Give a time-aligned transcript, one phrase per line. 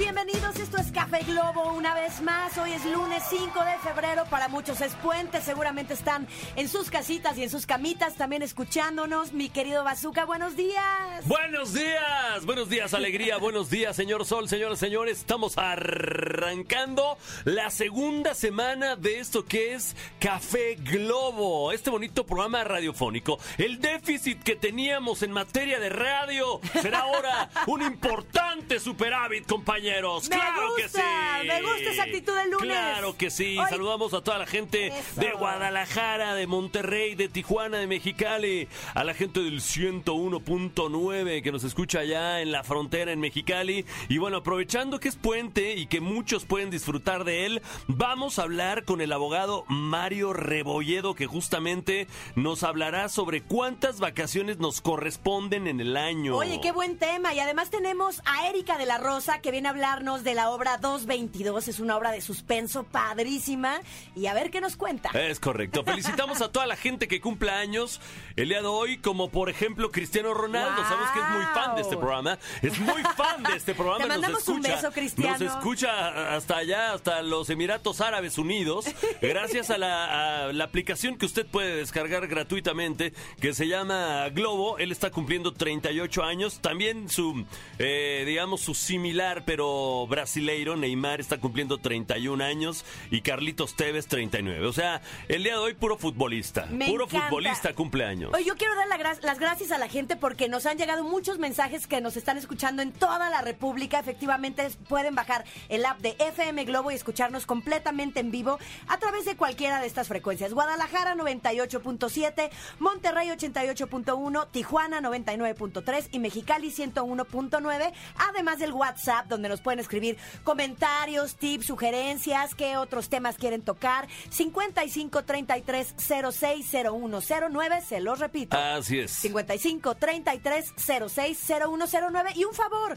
[0.00, 0.56] Bienvenidos.
[0.56, 2.56] Esto es Café Globo una vez más.
[2.56, 4.24] Hoy es lunes 5 de febrero.
[4.30, 5.42] Para muchos es puente.
[5.42, 6.26] Seguramente están
[6.56, 9.34] en sus casitas y en sus camitas también escuchándonos.
[9.34, 11.26] Mi querido Bazooka, buenos días.
[11.26, 15.18] Buenos días, buenos días, alegría, buenos días, señor Sol, señoras y señores.
[15.18, 23.38] Estamos arrancando la segunda semana de esto que es Café Globo, este bonito programa radiofónico.
[23.58, 29.89] El déficit que teníamos en materia de radio será ahora un importante superávit, compañeros.
[29.90, 30.36] Me claro gusta,
[30.76, 31.46] que sí.
[31.48, 32.66] me gusta esa actitud del lunes.
[32.68, 33.58] Claro que sí.
[33.58, 35.20] Hoy- Saludamos a toda la gente Eso.
[35.20, 41.64] de Guadalajara, de Monterrey, de Tijuana, de Mexicali, a la gente del 101.9 que nos
[41.64, 43.84] escucha allá en la frontera en Mexicali.
[44.08, 48.42] Y bueno, aprovechando que es puente y que muchos pueden disfrutar de él, vamos a
[48.42, 55.66] hablar con el abogado Mario Rebolledo que justamente nos hablará sobre cuántas vacaciones nos corresponden
[55.66, 56.36] en el año.
[56.36, 57.34] Oye, qué buen tema.
[57.34, 60.76] Y además tenemos a Erika de la Rosa que viene a hablarnos de la obra
[60.76, 61.68] 222.
[61.68, 63.80] Es una obra de suspenso padrísima.
[64.14, 65.08] Y a ver qué nos cuenta.
[65.14, 65.82] Es correcto.
[65.84, 67.98] Felicitamos a toda la gente que cumple años
[68.36, 70.76] el día de hoy, como por ejemplo Cristiano Ronaldo.
[70.76, 70.84] Wow.
[70.84, 72.38] Sabemos que es muy fan de este programa.
[72.60, 74.02] Es muy fan de este programa.
[74.02, 75.38] Te nos mandamos un escucha, beso, Cristiano.
[75.38, 78.84] Nos escucha hasta allá, hasta los Emiratos Árabes Unidos,
[79.22, 84.76] gracias a la, a la aplicación que usted puede descargar gratuitamente, que se llama Globo.
[84.76, 86.60] Él está cumpliendo 38 años.
[86.60, 87.46] También su,
[87.78, 89.59] eh, digamos, su similar, pero
[90.08, 94.66] brasileiro, Neymar, está cumpliendo 31 años y Carlitos Tevez 39.
[94.66, 96.66] O sea, el día de hoy puro futbolista.
[96.70, 97.26] Me puro encanta.
[97.28, 98.32] futbolista cumpleaños.
[98.34, 101.04] Oye, yo quiero dar la gra- las gracias a la gente porque nos han llegado
[101.04, 103.98] muchos mensajes que nos están escuchando en toda la República.
[104.00, 108.58] Efectivamente, pueden bajar el app de FM Globo y escucharnos completamente en vivo
[108.88, 110.54] a través de cualquiera de estas frecuencias.
[110.54, 119.80] Guadalajara 98.7, Monterrey 88.1, Tijuana 99.3 y Mexicali 101.9, además del WhatsApp donde nos pueden
[119.80, 124.08] escribir comentarios, tips, sugerencias, qué otros temas quieren tocar.
[124.30, 128.56] 55 33 06 0109, se los repito.
[128.56, 129.10] Así es.
[129.10, 132.96] 55 33 06 0109 y un favor.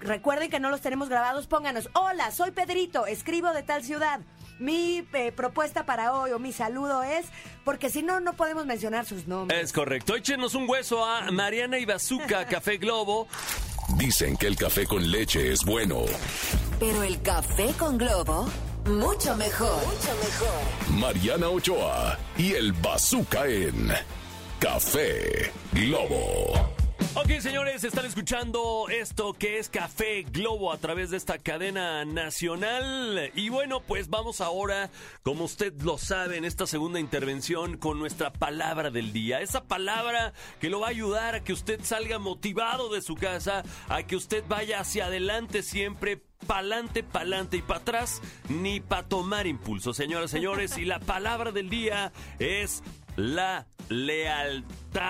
[0.00, 4.20] Recuerden que no los tenemos grabados, pónganos, hola, soy Pedrito, escribo de tal ciudad.
[4.58, 7.26] Mi eh, propuesta para hoy o mi saludo es,
[7.64, 9.60] porque si no, no podemos mencionar sus nombres.
[9.62, 10.14] Es correcto.
[10.14, 13.26] Échenos un hueso a Mariana y Bazooka, Café Globo.
[13.96, 16.04] Dicen que el café con leche es bueno.
[16.80, 18.48] Pero el café con globo,
[18.86, 19.76] mucho mejor.
[19.86, 20.98] Mucho mejor.
[20.98, 23.92] Mariana Ochoa y el Bazooka en
[24.58, 26.83] Café Globo.
[27.12, 33.30] Ok, señores, están escuchando esto que es Café Globo a través de esta cadena nacional.
[33.34, 34.90] Y bueno, pues vamos ahora,
[35.22, 39.40] como usted lo sabe, en esta segunda intervención con nuestra palabra del día.
[39.40, 43.62] Esa palabra que lo va a ayudar a que usted salga motivado de su casa,
[43.88, 49.46] a que usted vaya hacia adelante siempre pa'lante, pa'lante y para atrás, ni para tomar
[49.46, 50.78] impulso, señoras señores.
[50.78, 52.82] Y la palabra del día es
[53.16, 55.02] la lealtad.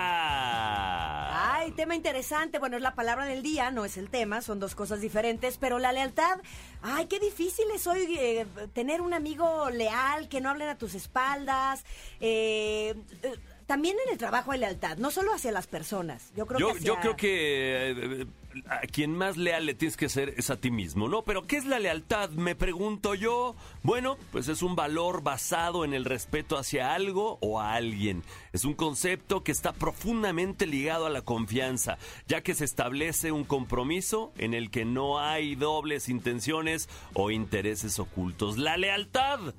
[1.37, 2.59] Ay, tema interesante.
[2.59, 5.79] Bueno, es la palabra del día, no es el tema, son dos cosas diferentes, pero
[5.79, 6.39] la lealtad,
[6.81, 10.95] ay, qué difícil es hoy eh, tener un amigo leal, que no hablen a tus
[10.95, 11.83] espaldas.
[12.19, 13.35] eh, eh,
[13.65, 16.31] también en el trabajo hay lealtad, no solo hacia las personas.
[16.35, 18.27] Yo creo Yo, que yo creo que
[18.67, 21.23] a quien más leal le tienes que ser es a ti mismo, ¿no?
[21.23, 22.29] Pero ¿qué es la lealtad?
[22.31, 23.55] Me pregunto yo.
[23.83, 28.23] Bueno, pues es un valor basado en el respeto hacia algo o a alguien.
[28.53, 33.43] Es un concepto que está profundamente ligado a la confianza, ya que se establece un
[33.43, 38.57] compromiso en el que no hay dobles intenciones o intereses ocultos.
[38.57, 39.53] La lealtad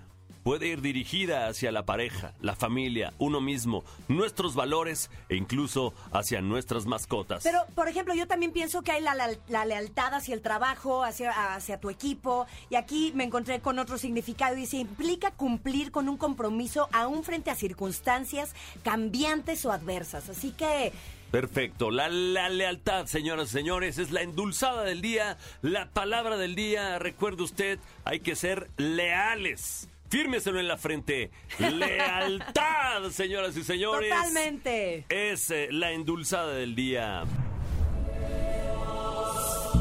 [0.47, 6.41] puede ir dirigida hacia la pareja, la familia, uno mismo, nuestros valores e incluso hacia
[6.41, 7.43] nuestras mascotas.
[7.43, 11.03] Pero, por ejemplo, yo también pienso que hay la, la- la lealtad hacia el trabajo,
[11.03, 12.47] hacia, hacia tu equipo.
[12.71, 14.55] Y aquí me encontré con otro significado.
[14.55, 18.55] Dice, implica cumplir con un compromiso aún frente a circunstancias
[18.85, 20.29] cambiantes o adversas.
[20.29, 20.93] Así que,
[21.33, 21.91] Perfecto.
[21.91, 27.01] La, la lealtad, señoras y señores, es la endulzada del día, la palabra del día.
[27.01, 29.89] Recuerde usted, hay que ser leales.
[30.09, 31.31] Fírmeselo en la frente.
[31.59, 34.11] Lealtad, señoras y señores.
[34.11, 35.05] totalmente.
[35.09, 37.25] Es eh, la endulzada del día.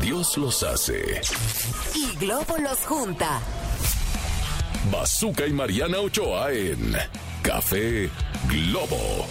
[0.01, 1.21] Dios los hace.
[1.95, 3.41] Y Globo los junta.
[4.91, 6.95] Bazooka y Mariana Ochoa en
[7.41, 8.09] Café
[8.47, 9.27] Globo.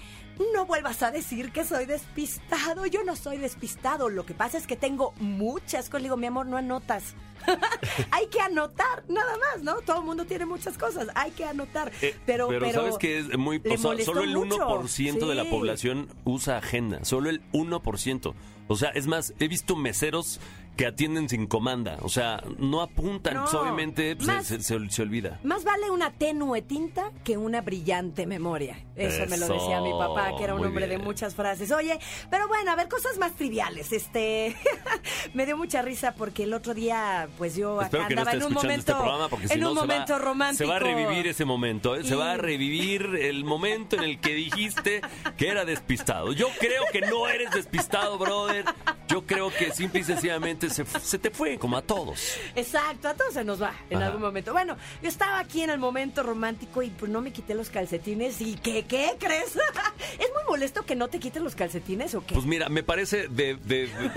[0.55, 2.87] No vuelvas a decir que soy despistado.
[2.87, 4.09] Yo no soy despistado.
[4.09, 6.03] Lo que pasa es que tengo muchas cosas.
[6.03, 7.15] Le digo, mi amor, no anotas.
[8.11, 9.81] Hay que anotar, nada más, ¿no?
[9.83, 11.09] Todo el mundo tiene muchas cosas.
[11.15, 11.93] Hay que anotar.
[12.03, 14.57] Eh, pero, pero, sabes que es muy o sea, solo el mucho.
[14.57, 15.51] 1% de la Sí.
[15.51, 18.35] población usa agenda, solo el 1%.
[18.69, 20.39] O sea, es más, he visto meseros
[20.81, 24.89] que atienden sin comanda, o sea, no apuntan, No, pues, obviamente pues, más- se, se-
[24.89, 25.39] se olvida.
[25.45, 28.83] Más vale una tenue tinta que una brillante memoria.
[28.97, 31.71] Eso, me lo decía mi papá, que era un hombre de muchas frases.
[31.71, 31.99] Oye,
[32.31, 33.93] pero bueno, a ver, cosas más triviales.
[33.93, 34.57] Este,
[35.35, 38.37] me dio mucha risa porque el otro día, pues yo Espero acá que no andaba
[38.39, 40.65] en un este momento, si en no un momento va, romántico.
[40.65, 42.05] se va a revivir ese momento, ¿eh?
[42.05, 45.03] se va a revivir el momento en el que dijiste
[45.37, 46.33] que era despistado.
[46.33, 48.65] Yo creo que no eres despistado, brother.
[49.09, 52.37] Yo creo que simple y sencillamente se, se te fue, como a todos.
[52.57, 54.07] Exacto, a todos se nos va en Ajá.
[54.07, 54.53] algún momento.
[54.53, 58.41] Bueno, yo estaba aquí en el momento romántico y pues no me quité los calcetines.
[58.41, 59.57] ¿Y qué, qué crees?
[60.19, 62.35] ¿Es muy molesto que no te quites los calcetines o qué?
[62.35, 64.11] Pues mira, me parece de, de- de-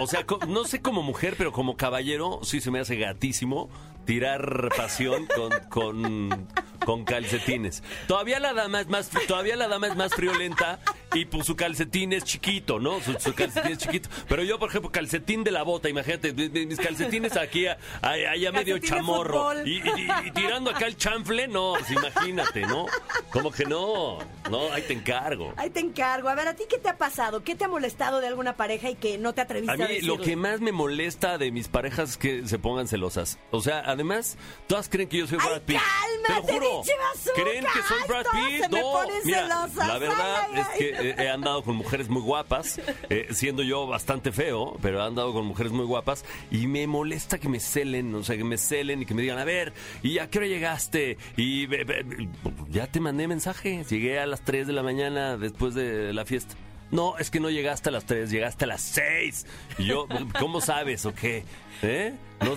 [0.00, 3.68] o sea, no sé como mujer, pero como caballero sí se me hace gatísimo
[4.04, 6.48] tirar pasión con, con,
[6.84, 7.82] con calcetines.
[8.06, 10.78] Todavía la dama es más, todavía la dama es más friolenta
[11.14, 13.00] y pues su calcetín es chiquito, ¿no?
[13.00, 14.08] Su, su calcetín es chiquito.
[14.28, 17.78] Pero yo, por ejemplo, calcetín de la bota, imagínate, mi- mi- mis calcetines aquí, a-
[18.02, 19.38] a- allá medio chamorro.
[19.66, 22.86] Y, y- y tirando acá el chanfle, no, pues imagínate, ¿no?
[23.30, 24.18] Como que no,
[24.50, 25.52] no, ahí te encargo.
[25.56, 26.28] Ahí te encargo.
[26.28, 27.42] A ver, ¿a ti qué te ha pasado?
[27.42, 29.94] ¿Qué te ha molestado de alguna pareja y que no te atreviste A a, mí
[29.94, 30.08] decirle?
[30.16, 33.38] lo que más me molesta de mis parejas es que se pongan celosas.
[33.50, 34.36] O sea, además,
[34.66, 35.78] todas creen que yo soy ¡Ay, Brad Pitt.
[36.26, 36.78] cálmate, Te lo juro.
[36.78, 37.42] bazooka!
[37.42, 38.68] ¿Creen que soy Brad Pitt?
[38.70, 39.88] no, ponen mira, celosas.
[39.88, 42.80] la verdad Ay, es que he andado con mujeres muy guapas,
[43.10, 47.38] eh, siendo yo bastante feo, pero he andado con mujeres muy guapas y me molesta
[47.38, 49.72] que me celen, o sea, que me celen y que me digan, a ver,
[50.02, 51.18] ¿y a qué hora llegaste?
[51.36, 52.28] Y ve-
[52.70, 56.54] ya te mandé mensaje, llegué a las 3 de la mañana después de la fiesta.
[56.90, 59.46] No, es que no llegaste a las 3, llegaste a las 6.
[59.78, 60.06] Y yo,
[60.38, 61.44] ¿cómo sabes o qué?
[61.82, 62.12] ¿Eh?
[62.40, 62.56] No,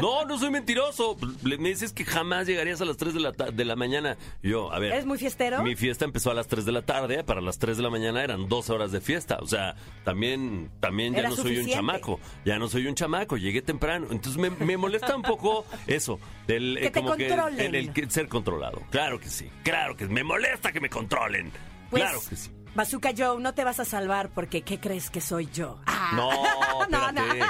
[0.00, 1.16] no, no soy mentiroso.
[1.42, 4.16] Me dices que jamás llegarías a las 3 de la, de la mañana.
[4.42, 4.92] Yo, a ver.
[4.92, 5.62] ¿Eres muy fiestero?
[5.62, 7.22] Mi fiesta empezó a las 3 de la tarde.
[7.24, 9.38] Para las 3 de la mañana eran 12 horas de fiesta.
[9.40, 12.20] O sea, también, también ya no soy un chamaco.
[12.44, 13.36] Ya no soy un chamaco.
[13.36, 14.06] Llegué temprano.
[14.10, 16.18] Entonces me, me molesta un poco eso.
[16.46, 17.60] Del, Que te como que controlen.
[17.60, 18.82] en el que ser controlado.
[18.90, 19.48] Claro que sí.
[19.62, 21.52] Claro que me molesta que me controlen.
[21.90, 22.50] Pues, claro que sí.
[22.74, 25.78] Bazooka Joe, no te vas a salvar porque ¿qué crees que soy yo?
[25.86, 26.10] Ah.
[26.14, 26.30] No,
[26.88, 27.38] No, espérate.
[27.38, 27.46] no.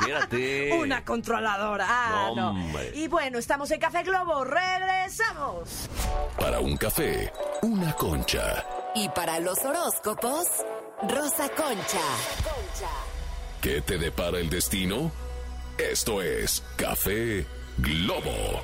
[0.00, 0.72] Espérate.
[0.80, 1.86] Una controladora.
[1.88, 2.56] Ah, No.
[2.94, 4.44] Y bueno, estamos en Café Globo.
[4.44, 5.88] Regresamos.
[6.38, 8.64] Para un café, una concha.
[8.94, 10.46] Y para los horóscopos,
[11.08, 12.00] Rosa Concha.
[13.60, 15.10] ¿Qué te depara el destino?
[15.78, 17.46] Esto es Café
[17.78, 18.60] Globo.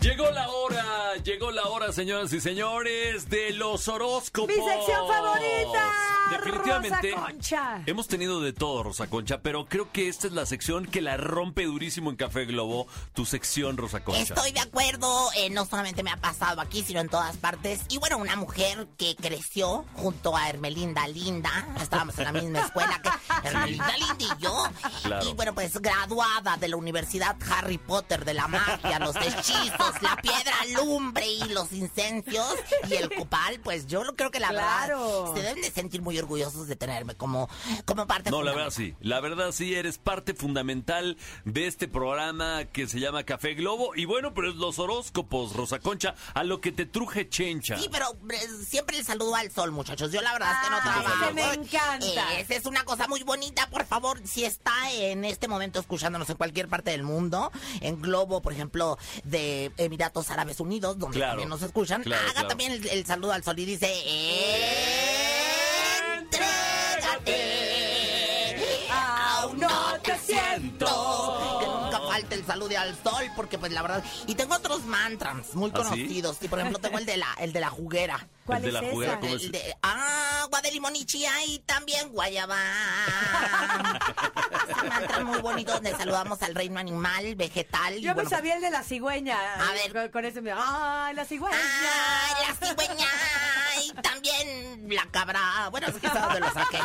[0.00, 4.48] Llegó la hora, llegó la hora, señoras y señores, de los horóscopos.
[4.48, 5.92] Mi sección favorita.
[6.30, 7.10] Definitivamente.
[7.10, 7.82] Rosa Concha.
[7.86, 11.16] Hemos tenido de todo, Rosa Concha, pero creo que esta es la sección que la
[11.16, 14.34] rompe durísimo en Café Globo, tu sección, Rosa Concha.
[14.34, 17.80] Estoy de acuerdo, eh, no solamente me ha pasado aquí, sino en todas partes.
[17.88, 23.00] Y bueno, una mujer que creció junto a Hermelinda Linda, estábamos en la misma escuela
[23.02, 23.08] que
[23.48, 24.64] Hermelinda Linda y yo.
[25.02, 25.28] Claro.
[25.28, 30.16] Y bueno, pues graduada de la Universidad Harry Potter de la magia, los hechizos la
[30.16, 32.46] piedra, lumbre y los incensios
[32.88, 35.32] y el copal, pues yo lo creo que la Claro.
[35.32, 37.48] verdad se deben de sentir muy orgullosos de tenerme como,
[37.84, 38.94] como parte No, la verdad sí.
[39.00, 43.94] La verdad sí, eres parte fundamental de este programa que se llama Café Globo.
[43.94, 47.76] Y bueno, pero es los horóscopos, Rosa Concha, a lo que te truje chencha.
[47.78, 50.10] Sí, pero eh, siempre el saludo al sol, muchachos.
[50.12, 51.24] Yo la verdad es que no Ay, trabajo.
[51.24, 52.34] ese me encanta.
[52.34, 54.20] Eh, esa es una cosa muy bonita, por favor.
[54.24, 58.98] Si está en este momento escuchándonos en cualquier parte del mundo, en Globo, por ejemplo,
[59.24, 62.48] de Emiratos Árabes Unidos, donde Claro, también nos escuchan, claro, haga claro.
[62.48, 63.86] también el, el saludo al sol y dice...
[66.18, 68.56] Entrégate.
[68.90, 69.68] Aún no
[70.02, 71.27] te siento.
[72.48, 74.02] Saludo al sol, porque pues la verdad...
[74.26, 75.90] Y tengo otros mantras muy ¿Ah, sí?
[75.90, 76.38] conocidos.
[76.40, 78.26] Y por ejemplo tengo el de la, el de la juguera.
[78.46, 79.20] ¿Cuál El de es la juguera?
[79.20, 79.52] ¿cómo El es?
[79.52, 82.56] de agua de limón y chía y también guayaba.
[84.68, 87.98] es un mantra muy bonito donde saludamos al reino animal, vegetal.
[87.98, 89.36] y Yo me bueno, sabía el de la cigüeña.
[89.68, 89.92] A ver.
[89.92, 90.52] Con, con ese me...
[90.56, 91.56] ¡Ay, la cigüeña!
[91.58, 93.06] ¡Ay, la cigüeña!
[93.88, 95.68] Y también la cabra.
[95.70, 96.78] Bueno, es que dónde lo saqué.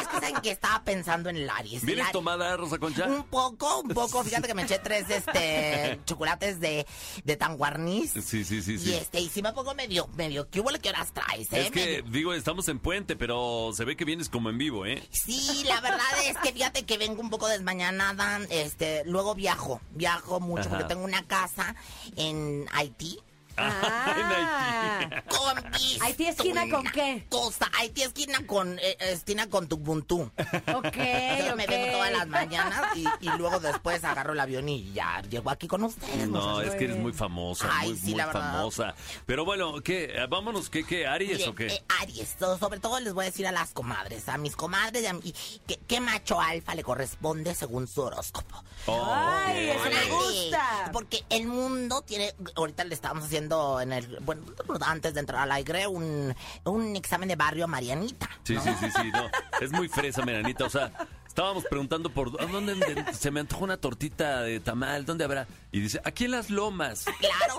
[0.00, 1.84] Es que saben que estaba pensando en el Aries.
[1.84, 3.06] ¿Vienes tomada, Rosa Concha?
[3.06, 4.22] Un poco, un poco.
[4.24, 6.86] Fíjate que me eché tres este chocolates de,
[7.24, 8.12] de tanguarniz.
[8.12, 11.12] Sí, sí, sí, Y este, y sí me pongo medio, medio, ¿qué huele que horas
[11.12, 11.66] traes, eh?
[11.66, 14.86] Es que, Medio- digo, estamos en puente, pero se ve que vienes como en vivo,
[14.86, 15.02] ¿eh?
[15.10, 20.40] Sí, la verdad es que fíjate que vengo un poco desmañanada, este, luego viajo, viajo
[20.40, 20.70] mucho Ajá.
[20.70, 21.74] porque tengo una casa
[22.16, 23.20] en Haití.
[23.58, 25.22] Ah.
[25.28, 27.26] Con vista ¿Haití esquina con qué?
[27.28, 30.22] Cosa, Haití esquina con, eh, esquina con Tubuntu.
[30.22, 30.32] Ok,
[30.96, 31.70] Entonces me ok.
[31.70, 35.66] vengo todas las mañanas y, y luego después agarro el avión y ya llego aquí
[35.66, 36.28] con ustedes.
[36.28, 38.52] No, es que eres muy famosa, Ay, muy, sí, muy la verdad.
[38.52, 38.94] famosa.
[39.26, 40.04] Pero bueno, ¿qué?
[40.14, 41.06] Eh, Vámonos, ¿qué, qué?
[41.06, 41.66] ¿Aries Miren, o qué?
[41.66, 45.02] eh, Aries, so- sobre todo les voy a decir a las comadres, a mis comadres,
[45.02, 45.34] y a mi-
[45.66, 48.62] ¿qué, qué macho alfa le corresponde según su horóscopo?
[48.86, 49.76] Oh, Ay, ok.
[49.76, 50.90] ese me Órale, gusta.
[50.92, 53.47] Porque el mundo tiene, ahorita le estábamos haciendo
[53.80, 54.42] en el, bueno,
[54.84, 58.28] antes de entrar al aire, un, un examen de barrio a Marianita.
[58.44, 58.62] Sí, ¿no?
[58.62, 59.30] sí, sí, sí, no.
[59.60, 60.64] Es muy fresa, Meranita.
[60.64, 60.92] O sea,
[61.38, 65.46] estábamos preguntando por ¿a dónde se me antoja una tortita de tamal, ¿dónde habrá?
[65.70, 67.04] Y dice, aquí en las lomas.
[67.20, 67.56] Claro,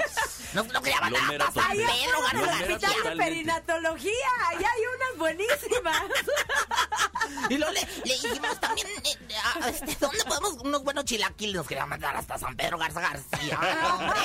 [0.54, 1.78] nos lo quería mandar Lomera a San total.
[1.78, 2.76] Pedro, García.
[2.76, 4.12] Hospital de perinatología.
[4.50, 6.02] Ahí hay unas buenísimas.
[7.50, 11.56] Y luego le, le dijimos también, eh, a- este, ¿dónde podemos unos buenos chilaquiles?
[11.56, 13.60] Nos quería mandar hasta San Pedro Garza García.
[13.94, 14.20] Hombre,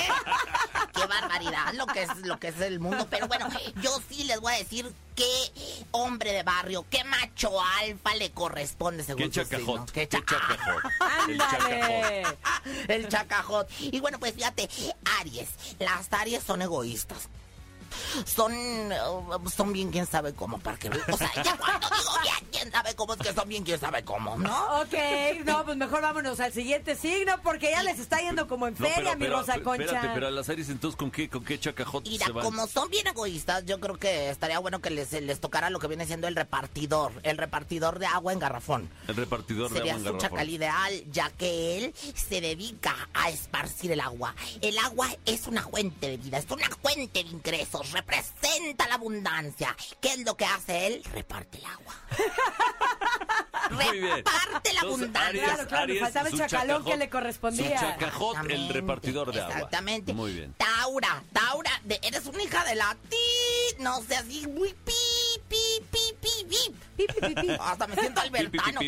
[0.94, 3.06] qué barbaridad lo que es lo que es el mundo.
[3.08, 3.46] Pero bueno,
[3.80, 9.02] yo sí les voy a decir qué hombre de barrio, qué macho alfa le corresponde
[9.04, 9.59] según Qué su signo.
[9.59, 9.90] chacajot.
[9.90, 10.83] Qué Qué cha- chacajot.
[11.28, 12.38] El chacajot.
[12.88, 13.68] El chacajot.
[13.80, 14.68] Y bueno, pues fíjate,
[15.21, 15.49] Aries.
[15.78, 17.28] Las Aries son egoístas.
[18.26, 18.96] Son, eh,
[19.54, 22.94] son bien quién sabe cómo, para que O sea, ya cuando digo bien quién sabe
[22.94, 24.80] cómo, es que son bien quién sabe cómo, ¿no?
[24.80, 24.94] Ok,
[25.44, 28.86] no, pues mejor vámonos al siguiente signo porque ya les está yendo como en No,
[28.86, 29.84] feria, pero, mi pero, Rosa Concha.
[29.84, 32.44] espérate, pero a las Aries entonces, ¿con qué, con qué chacajot Mira, se van?
[32.44, 35.86] como son bien egoístas, yo creo que estaría bueno que les, les tocara lo que
[35.88, 38.90] viene siendo el repartidor, el repartidor de agua en garrafón.
[39.08, 40.30] El repartidor de Sería agua en su garrafón.
[40.30, 44.34] chacal ideal, ya que él se dedica a esparcir el agua.
[44.60, 49.76] El agua es una fuente de vida, es una fuente de ingresos, representa la abundancia.
[50.00, 51.02] ¿Qué es lo que hace él?
[51.12, 51.94] Reparte el agua.
[53.70, 54.16] Muy bien.
[54.16, 55.42] Reparte la Entonces, abundancia.
[55.44, 57.80] Claro, claro, Aries, faltaba el su chacalón que le Su correspondía.
[57.80, 59.54] chacajot, el repartidor de agua.
[59.54, 60.12] Exactamente.
[60.12, 60.54] Muy bien.
[60.58, 63.16] Taura, Taura, de- eres una hija de la ti,
[63.78, 64.92] no sé así, muy pi,
[65.48, 65.56] pi,
[65.90, 66.74] pi, pi, pi.
[66.96, 67.48] Pi, pi, pi, pi.
[67.60, 68.80] Hasta me siento albertano.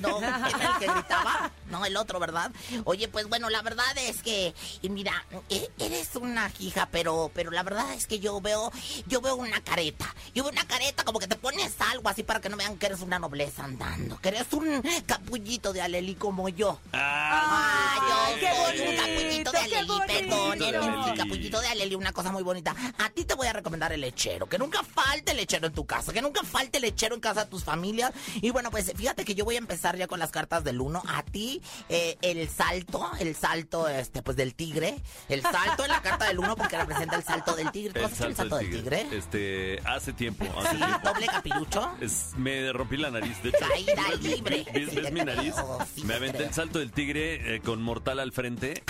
[0.00, 1.50] No, ¿quién era el que gritaba?
[1.70, 2.50] No, el otro, ¿verdad?
[2.84, 7.50] Oye, pues bueno, la verdad es que, y mira, e- eres una hija, pero, pero
[7.50, 8.72] la verdad es que yo veo,
[9.06, 10.14] yo veo una careta.
[10.34, 12.86] Yo veo una careta como que te pones algo así para que no vean que
[12.86, 14.18] eres una nobleza andando.
[14.20, 16.80] Que eres un capullito de alelí como yo.
[16.92, 21.16] Ah, Ah, yo qué soy un capullito de Aleli, perdónenme, Aleli.
[21.18, 22.74] capullito de Aleli, una cosa muy bonita.
[22.98, 25.84] A ti te voy a recomendar el lechero, que nunca falte el lechero en tu
[25.86, 28.12] casa, que nunca falte el lechero en casa de tus familias.
[28.36, 31.02] Y bueno, pues fíjate que yo voy a empezar ya con las cartas del uno.
[31.06, 34.96] A ti, eh, el salto, el salto, este, pues del tigre.
[35.28, 37.92] El salto en la carta del uno porque representa el salto del tigre.
[37.92, 39.06] ¿Tú el has hecho el salto del tigre?
[39.12, 41.08] Este, hace tiempo, hace Sí, tiempo.
[41.08, 41.92] doble capirucho.
[42.00, 43.58] Es- me rompí la nariz, de hecho.
[43.68, 44.66] Caída ¿Ves mi- libre.
[44.72, 45.54] ¿Ves, mi nariz?
[45.94, 46.48] sí, me aventé creo.
[46.48, 48.82] el salto del tigre eh, con mortal al frente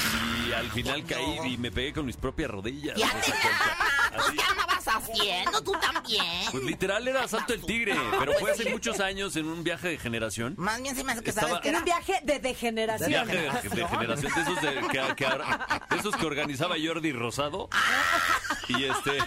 [0.49, 1.07] y al final mío.
[1.09, 2.97] caí y me pegué con mis propias rodillas.
[2.97, 3.49] Ya Rosa te
[4.17, 4.37] pues, Así.
[4.88, 5.62] ¿Qué andabas haciendo?
[5.62, 6.25] Tú también.
[6.50, 9.99] Pues literal era salto del tigre, pero fue hace muchos años en un viaje de
[9.99, 10.54] generación.
[10.59, 13.09] Más bien se me hace que Estaba- sabes que En era un viaje de degeneración.
[13.11, 13.42] Viaje de,
[13.76, 15.25] de generación de esos, de, que,
[15.90, 17.68] de esos que organizaba Jordi Rosado.
[18.68, 19.18] Y este.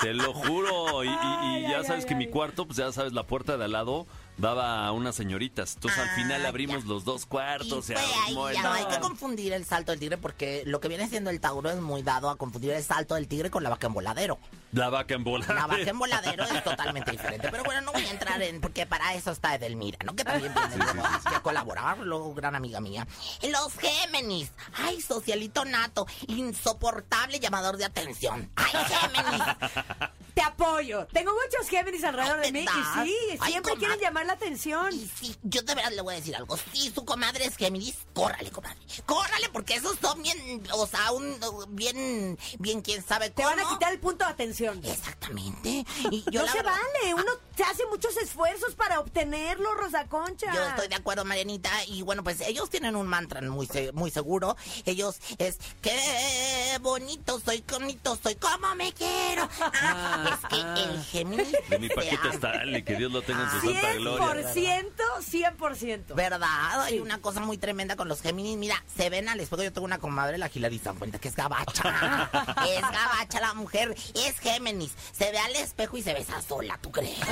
[0.00, 1.02] Te lo juro.
[1.04, 3.24] Y, y- y Ay, ya ay, sabes ay, que mi cuarto, pues ya sabes, la
[3.24, 4.06] puerta de al lado
[4.38, 5.74] daba a unas señoritas.
[5.74, 6.88] Entonces al Ah, final abrimos ya.
[6.88, 7.84] los dos Y cuartos.
[7.84, 10.62] se fue ahí, armó el- ya no hay que confundir el salto del tigre porque
[10.64, 13.50] lo que viene siendo el Tauro es muy dado a confundir el salto del tigre
[13.50, 14.38] con la vaca en voladero.
[14.72, 15.46] La vaca en bola.
[15.48, 17.48] La vaca en voladero es totalmente diferente.
[17.50, 18.60] Pero bueno, no voy a entrar en.
[18.60, 20.14] Porque para eso está Edelmira, ¿no?
[20.14, 23.06] Que también viene luego aquí a colaborar, luego gran amiga mía.
[23.42, 24.52] Los Géminis.
[24.74, 26.06] Ay, socialito nato.
[26.26, 28.50] Insoportable llamador de atención.
[28.56, 29.42] Ay, Géminis.
[30.34, 31.06] Te apoyo.
[31.12, 34.92] Tengo muchos Géminis alrededor de mí y sí, siempre quieren llamar la atención.
[34.94, 36.56] Y sí, yo de verdad le voy a decir algo.
[36.72, 38.78] Si su comadre es Géminis, córrale, comadre.
[39.06, 40.62] Córrale, porque esos son bien.
[40.72, 41.38] O sea, un.
[41.70, 42.38] Bien.
[42.58, 43.48] Bien, quién sabe Te cómo.
[43.56, 44.57] van a quitar el punto de atención.
[44.66, 45.84] Exactamente.
[46.10, 46.72] Y yo no la se verdad-
[47.02, 50.52] vale, uno se hace muchos esfuerzos para obtenerlo, Rosa Concha.
[50.54, 51.70] Yo estoy de acuerdo, Marianita.
[51.86, 54.56] Y bueno, pues ellos tienen un mantra muy, muy seguro.
[54.84, 59.48] Ellos es, qué bonito soy, bonito soy, como me quiero.
[59.80, 61.52] Ah, es que el Géminis...
[61.68, 64.52] De mi ha- Stanley, que Dios lo tenga en su santa 100%, gloria.
[64.54, 66.14] 100%.
[66.14, 66.82] ¿Verdad?
[66.82, 68.56] Hay una cosa muy tremenda con los Géminis.
[68.56, 69.62] Mira, se ven al espejo.
[69.62, 72.30] Yo tengo una comadre, la Hilary Sanfuente, que es gabacha.
[72.68, 73.94] es gabacha la mujer.
[74.14, 74.92] Es Géminis.
[75.12, 77.18] Se ve al espejo y se besa sola, ¿tú crees?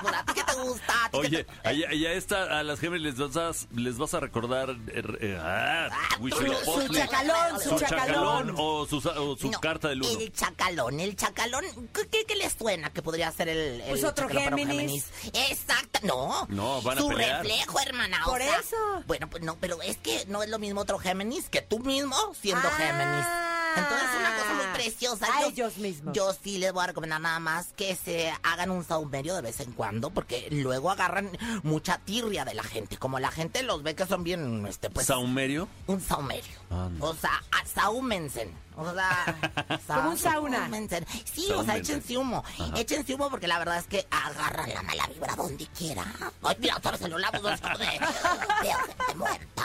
[0.00, 1.04] Pues, ¿a ti qué te gusta?
[1.04, 4.14] ¿A ti Oye, te- allá, allá está, a las Géminis les vas a, les vas
[4.14, 5.88] a recordar eh, eh, ah,
[6.20, 6.86] Huitzilopochtli.
[6.86, 8.54] Su chacalón, su su chacalón.
[8.56, 10.20] o su, o su No, carta del uno.
[10.20, 14.04] El chacalón, el chacalón, ¿qué, qué, qué les suena que podría ser el, el Pues
[14.04, 15.06] otro chacalón para un Géminis.
[15.50, 16.46] Exacto, no.
[16.48, 17.42] No, van a Su pelear.
[17.44, 18.20] reflejo, hermana.
[18.26, 18.76] o Por sea, eso.
[19.06, 22.16] Bueno, pues no, pero es que no es lo mismo otro Géminis que tú mismo
[22.40, 22.76] siendo Ah.
[22.76, 23.26] Géminis.
[23.78, 25.26] Entonces es una cosa muy preciosa.
[25.26, 26.14] A Yo- ellos mismos.
[26.16, 29.60] Yo sí les voy a recomendar nada más que se hagan un saumerio de vez
[29.60, 31.30] en cuando, porque luego agarran
[31.62, 32.96] mucha tirria de la gente.
[32.96, 35.06] Como la gente los ve que son bien, este, pues...
[35.06, 35.68] ¿Saumerio?
[35.86, 36.56] Un saumerio.
[36.70, 37.04] Anda.
[37.06, 37.42] O sea,
[37.74, 38.50] saúmense.
[38.78, 39.36] O sea,
[39.86, 40.68] Como un sauna.
[41.32, 42.44] Sí, o sea, échense humo.
[42.76, 46.04] Échense humo porque la verdad es que agarran la mala vibra donde quiera.
[46.42, 47.10] Ay, mira, otra vez así
[47.62, 47.86] como de...
[47.86, 49.64] Gente muerta.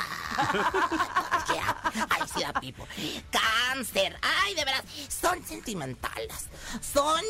[2.10, 2.88] Ay, sí, da pipo.
[3.30, 4.18] Cáncer.
[4.22, 4.84] Ay, de veras.
[5.10, 6.48] Son sentimentales.
[6.82, 7.22] Son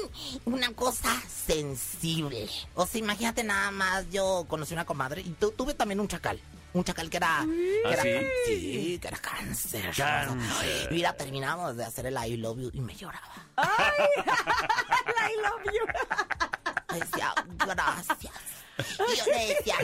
[0.46, 1.10] una cosa
[1.46, 2.50] sensible.
[2.75, 4.10] O sea, imagínate nada más.
[4.10, 6.40] Yo conocí una comadre y tu- tuve también un chacal.
[6.74, 7.46] Un chacal que era.
[7.46, 8.03] que ¿Ah, era
[8.48, 8.98] sí?
[9.01, 9.92] que era cáncer.
[9.96, 10.88] Cáncer.
[10.89, 13.27] Y mira, terminamos de hacer el I love you y me lloraba.
[13.58, 17.00] I love you.
[17.00, 18.34] Decía, gracias.
[18.77, 19.75] Y yo le decía,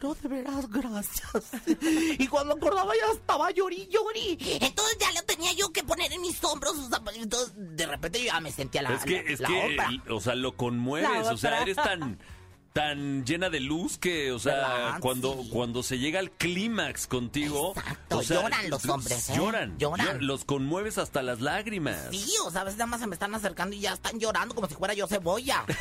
[0.00, 1.44] no, de veras, gracias.
[2.18, 4.36] Y cuando acordaba ya estaba llori, llori.
[4.60, 6.76] Entonces ya lo tenía yo que poner en mis hombros.
[6.78, 9.48] o sea, Entonces de repente yo ya me sentía la, es que, la- es la
[9.48, 9.90] que, obra.
[10.10, 12.18] o sea, lo conmueves, o sea, eres tan
[12.76, 15.00] tan llena de luz que, o sea, ¿Verdad?
[15.00, 15.48] cuando Sí.
[15.50, 19.32] cuando se llega al clímax contigo, Exacto, o sea, lloran los hombres, ¿eh?
[19.34, 20.06] Lloran, Lloran.
[20.06, 21.96] llor- los conmueves hasta las lágrimas.
[22.10, 24.54] Sí, o sea, a veces nada más se me están acercando y ya están llorando
[24.54, 25.64] como si fuera yo cebolla.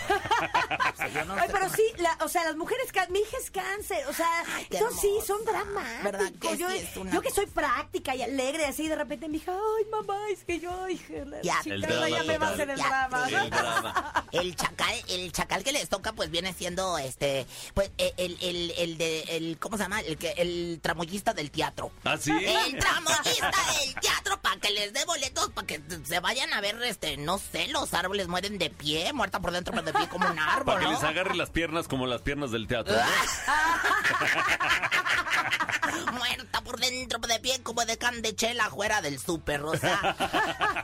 [0.95, 3.37] O sea, yo no Ay, pero cómo- sí, la- o sea, las mujeres, mi hija
[3.43, 4.29] es cáncer, o sea,
[4.69, 6.03] qué entonces sí, son dramáticos.
[6.03, 9.27] ¿Verdad que yo, sí es una- yo que soy práctica y alegre, así de repente
[9.27, 12.37] mi hija, ay, mamá, es que yo, hija, la Ya, El chingada drama ya me
[12.37, 13.27] va a hacer el Ya, drama.
[13.29, 14.25] El drama.
[14.31, 18.73] El chacal, el chacal que les toca, pues viene siendo este, pues eh, el, el,
[18.77, 20.01] el de, el, ¿cómo se llama?
[20.01, 21.91] El que, el tramoyista del teatro.
[22.03, 22.31] ¿Ah, sí?
[22.31, 26.81] El tramoyista del teatro para que les dé boletos, para que se vayan a ver,
[26.83, 30.29] este, no sé, los árboles mueren de pie, muerta por dentro, pero de pie como
[30.29, 32.95] un árbol, Para que les agarre las piernas como las piernas del teatro.
[32.95, 33.01] ¿no?
[36.13, 40.15] Muerta por dentro, de pie, como de can de chela fuera del súper, o sea.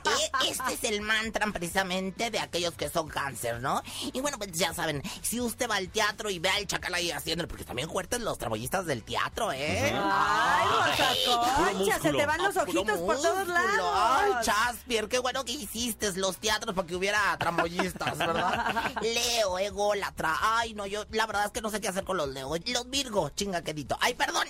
[0.04, 3.82] e- este es el mantra precisamente de aquellos que son cáncer, ¿no?
[4.12, 7.10] Y bueno, pues ya saben, si usted va al teatro y ve al chacal ahí
[7.10, 9.92] haciéndolo, porque también fuertes los tramoyistas del teatro, ¿eh?
[9.94, 13.54] Ay, Rosa Puro Concha, se te van los Ah, ojitos por todos músculo.
[13.94, 14.46] Ay, lados.
[14.46, 18.92] Chaspier, qué bueno que hiciste los teatros para que hubiera tramoyistas, ¿verdad?
[19.02, 20.36] Leo, ególatra.
[20.40, 22.54] Ay, no, yo la verdad es que no sé qué hacer con los Leo.
[22.66, 23.96] Los Virgo, chinga quedito.
[24.00, 24.46] Ay, perdón.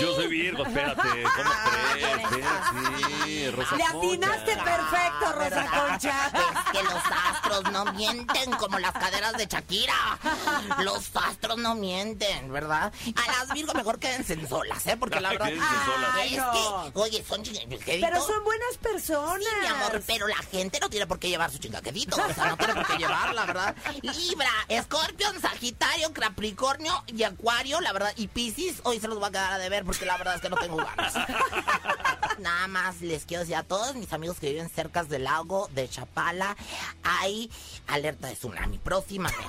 [0.00, 1.02] Yo soy Virgo, espérate.
[1.22, 3.24] ¿Cómo Ah, crees?
[3.24, 3.98] Sí, Rosa Le Concha.
[3.98, 5.88] atinaste perfecto, Rosa ¿verdad?
[5.88, 6.26] Concha.
[6.28, 9.94] Es que los astros no mienten como las caderas de Shakira.
[10.78, 12.92] Los astros no mienten, ¿verdad?
[13.16, 14.96] A las Virgo mejor quédense en solas, ¿eh?
[14.96, 16.92] Porque la verdad es Ay, no.
[16.92, 17.84] que, oye, son chingaqueditos.
[17.86, 19.42] Pero son buenas personas.
[19.42, 22.16] Sí, mi amor, pero la gente no tiene por qué llevar su chingaquedito.
[22.16, 23.76] O sea, no tiene por qué llevarla, ¿verdad?
[24.02, 28.12] Libra, Escorpión, Sagitario, Capricornio y Acuario, la verdad.
[28.16, 30.48] Y Piscis, hoy se los voy a quedar a deber porque la verdad es que
[30.48, 31.14] no tengo ganas.
[32.40, 35.88] nada más les quiero decir a todos mis amigos que viven cerca del lago de
[35.88, 36.56] Chapala,
[37.02, 37.50] hay
[37.86, 39.44] alerta de tsunami próximamente.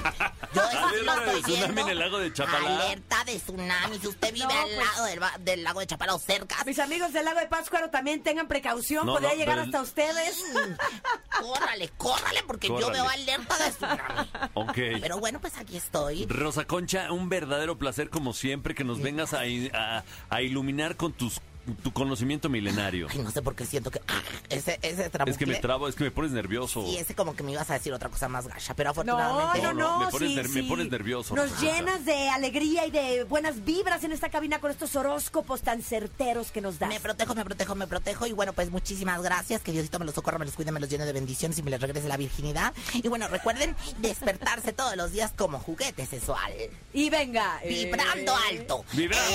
[0.54, 0.62] Yo
[1.14, 2.76] ¿Alerta de tsunami en el lago de Chapala?
[2.86, 4.00] Alerta de tsunami.
[4.00, 7.14] Si usted vive No, al pues- lado del, lago de Chapala o cerca, Mis amigos
[7.14, 10.44] del lago de Pátzcuaro también tengan precaución, No, podría no, llegar el- hasta ustedes.
[11.42, 12.94] córrale, córrale, porque yo Córrale.
[12.94, 14.30] veo alerta de tsunami.
[14.54, 14.78] Ok.
[15.02, 16.26] Pero bueno, pues aquí estoy.
[16.28, 19.42] Rosa Concha, un verdadero placer como siempre que nos vengas a,
[19.74, 21.40] a- a iluminar con tus
[21.84, 23.08] tu conocimiento milenario.
[23.10, 25.96] Ay, no sé por qué siento que ah, ese, ese Es que me trabo, es
[25.96, 26.86] que me pones nervioso.
[26.88, 29.62] Y ese como que me ibas a decir otra cosa más gacha, pero afortunadamente...
[29.62, 30.68] no, No, no, no, me pones sí, ner- me sí.
[30.68, 31.62] pones nervioso, Nos Rosa.
[31.62, 36.52] llenas de alegría y de buenas vibras en esta cabina con estos horóscopos tan certeros
[36.52, 36.90] que nos das.
[36.90, 38.26] Me protejo, me protejo, me protejo.
[38.28, 39.62] Y bueno, pues muchísimas gracias.
[39.62, 41.72] Que Diosito me los socorra, me los cuide, me los llene de bendiciones y me
[41.72, 42.74] les regrese la virginidad.
[42.94, 46.52] Y bueno, recuerden despertarse todos los días como juguete sexual.
[46.94, 47.60] Y venga.
[47.68, 48.86] Vibrando eh, alto.
[48.94, 49.32] Vibrando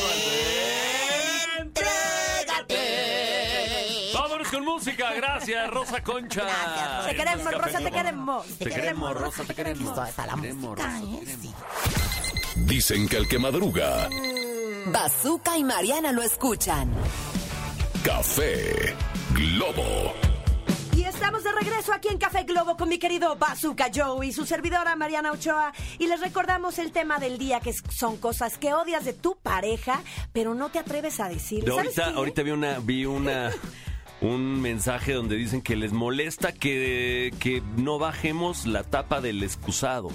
[1.58, 1.80] alto.
[2.40, 4.11] Entrégate.
[4.14, 6.42] Vámonos con música, gracias Rosa Concha.
[6.42, 7.07] Gracias.
[7.07, 8.46] Te queremos, Rosa, te queremos.
[8.59, 9.85] Te queremos, Rosa, te queremos.
[9.85, 11.52] Listo, está la Te queremos, música, ¿eh?
[12.57, 14.09] Dicen que el que madruga,
[14.87, 16.92] Bazooka y Mariana lo escuchan.
[18.02, 18.94] café
[19.33, 20.14] Globo.
[21.16, 24.96] Estamos de regreso aquí en Café Globo con mi querido Bazooka Joe y su servidora
[24.96, 25.72] Mariana Ochoa.
[25.98, 30.02] Y les recordamos el tema del día, que son cosas que odias de tu pareja,
[30.35, 31.64] pero no te atreves a decir.
[31.64, 33.50] De ¿Sabes ahorita, ahorita vi una, vi una,
[34.20, 40.11] un mensaje donde dicen que les molesta que, que no bajemos la tapa del excusado.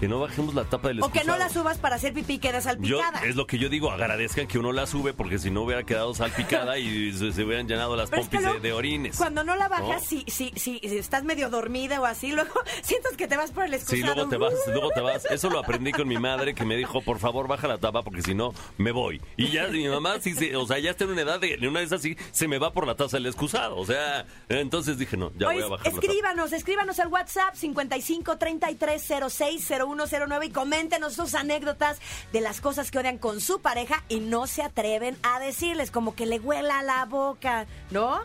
[0.00, 1.24] Que no bajemos la tapa del O excusado.
[1.24, 3.20] que no la subas para hacer pipí y queda Yo, salpicada.
[3.24, 6.14] es lo que yo digo, agradezcan que uno la sube porque si no hubiera quedado
[6.14, 9.16] salpicada y se, se hubieran llenado las Pero es que pompis de, orines.
[9.16, 10.08] Cuando no la bajas, ¿No?
[10.08, 12.52] si, si, si, si estás medio dormida o así, luego
[12.82, 13.96] sientes que te vas por el excusado.
[13.96, 15.24] Sí, luego te vas, luego te vas.
[15.26, 18.22] Eso lo aprendí con mi madre que me dijo, por favor, baja la tapa porque
[18.22, 19.22] si no, me voy.
[19.36, 21.66] Y ya mi mamá, sí, se- o sea, ya está en una edad de, en
[21.68, 23.76] una vez así, se me va por la taza el excusado.
[23.76, 26.06] O sea, entonces dije, no, ya Oye, voy a bajar la tapa.
[26.06, 31.98] escríbanos, escríbanos al WhatsApp 55 33 06 0109 y coméntenos sus anécdotas
[32.32, 36.14] de las cosas que odian con su pareja y no se atreven a decirles, como
[36.14, 38.20] que le huela la boca, ¿no?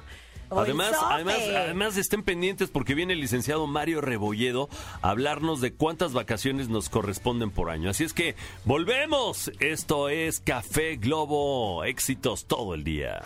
[0.52, 4.70] Además, además, además estén pendientes porque viene el licenciado Mario Rebolledo
[5.02, 7.90] a hablarnos de cuántas vacaciones nos corresponden por año.
[7.90, 9.52] Así es que volvemos.
[9.60, 11.84] Esto es Café Globo.
[11.84, 13.22] Éxitos todo el día.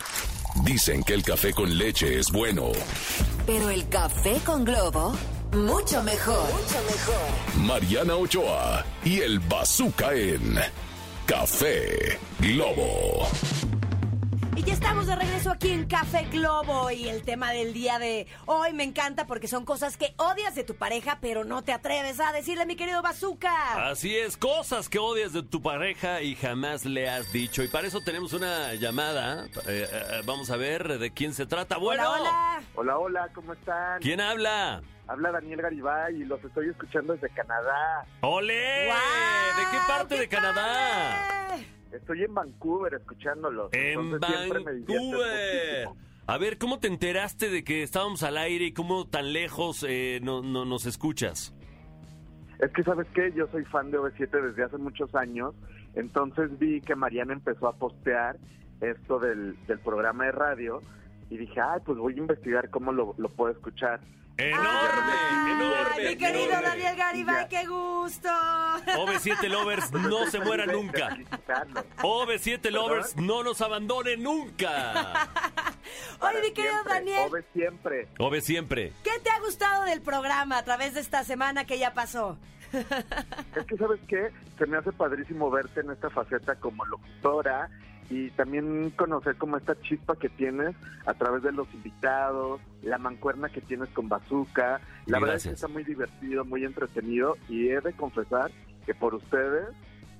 [0.64, 2.72] Dicen que el café con leche es bueno.
[3.46, 5.16] Pero el café con globo,
[5.54, 6.44] mucho mejor.
[6.52, 7.66] Mucho mejor.
[7.66, 10.58] Mariana Ochoa y el Bazooka en
[11.26, 13.28] Café Globo.
[14.56, 18.28] Y ya estamos de regreso aquí en Café Globo y el tema del día de
[18.46, 22.20] hoy me encanta porque son cosas que odias de tu pareja pero no te atreves
[22.20, 23.88] a decirle, mi querido Bazooka.
[23.90, 27.62] Así es, cosas que odias de tu pareja y jamás le has dicho.
[27.62, 29.46] Y para eso tenemos una llamada.
[29.66, 31.76] Eh, eh, vamos a ver de quién se trata.
[31.76, 32.62] Bueno, Hola, hola.
[32.74, 34.00] Hola, hola, ¿cómo están?
[34.00, 34.82] ¿quién habla?
[35.06, 38.06] Habla Daniel Garibay y los estoy escuchando desde Canadá.
[38.22, 38.54] ¡Ole!
[38.54, 41.18] ¿De qué parte ¡Qué de Canadá?
[41.50, 41.66] padre!
[41.92, 43.72] Estoy en Vancouver escuchándolos.
[43.72, 45.86] En entonces siempre me divierten Vancouver.
[45.86, 45.96] muchísimo.
[46.26, 50.20] A ver, ¿cómo te enteraste de que estábamos al aire y cómo tan lejos eh,
[50.22, 51.54] no, no- nos escuchas?
[52.60, 53.30] Es que, ¿sabes qué?
[53.36, 55.54] Yo soy fan de OV7 desde hace muchos años.
[55.94, 58.38] Entonces vi que Mariana empezó a postear
[58.80, 60.80] esto del, del programa de radio.
[61.30, 64.00] Y dije, ay, pues voy a investigar cómo lo, lo puedo escuchar.
[64.36, 65.12] ¡Enorme!
[65.12, 66.08] Ay, ¡Enorme!
[66.08, 66.68] Mi querido enorme!
[66.68, 67.48] Daniel Garibay, Ya.
[67.48, 68.28] qué gusto.
[68.28, 71.10] OV7 Lovers no se muera nunca.
[71.10, 71.84] felicitarlos.
[71.98, 75.28] OV7 Lovers no nos abandone nunca.
[76.20, 78.08] Oye, mi querido siempre, Daniel, OV siempre.
[78.18, 78.92] OV siempre.
[79.04, 82.36] ¿qué te ha gustado del programa a través de esta semana que ya pasó?
[83.56, 84.30] Es que, ¿sabes qué?
[84.58, 87.70] Se me hace padrísimo verte en esta faceta como locutora
[88.10, 93.48] y también conocer como esta chispa que tienes a través de los invitados, la mancuerna
[93.48, 94.80] que tienes con Bazooka.
[95.06, 98.50] La verdad es que está muy divertido, muy entretenido y he de confesar
[98.84, 99.68] que por ustedes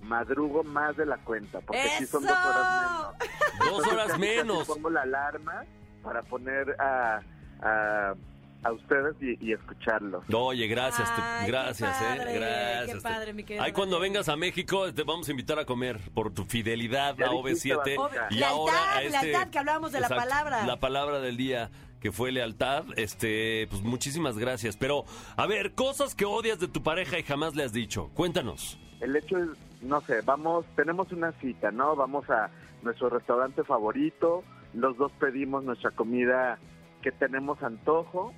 [0.03, 3.15] madrugo más de la cuenta, porque aquí son dos horas menos.
[3.19, 4.67] Dos Entonces, horas casi, casi menos.
[4.67, 5.65] Pongo la alarma
[6.03, 7.21] para poner a,
[7.61, 8.15] a,
[8.65, 10.25] a ustedes y, y escucharlos.
[10.33, 12.97] Oye, gracias, te- Ay, qué gracias, padre, eh, gracias.
[12.97, 14.13] qué padre, mi querido Ay, cuando Daniel.
[14.13, 17.75] vengas a México te vamos a invitar a comer por tu fidelidad Ya a dijiste,
[17.77, 18.27] OV7 Bazooka.
[18.31, 20.67] y Lealtad, ahora a este lealtad, que hablábamos de la palabra.
[20.67, 24.77] La palabra del día que fue lealtad, este, pues muchísimas gracias.
[24.77, 25.05] Pero,
[25.37, 28.11] a ver, cosas que odias de tu pareja y jamás le has dicho.
[28.15, 28.79] Cuéntanos.
[29.01, 29.49] El hecho es,
[29.83, 31.97] no sé, vamos, tenemos una cita, ¿no?
[31.97, 32.51] Vamos a
[32.83, 36.59] nuestro restaurante favorito, los dos pedimos nuestra comida
[37.03, 38.35] que tenemos antojo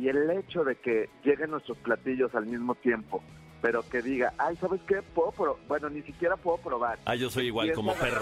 [0.00, 3.22] y el hecho de que lleguen nuestros platillos al mismo tiempo
[3.62, 5.02] pero que diga, ay, ¿sabes qué?
[5.02, 6.98] Puedo pro- bueno, ni siquiera puedo probar.
[7.04, 8.18] Ah, yo soy igual, como perro.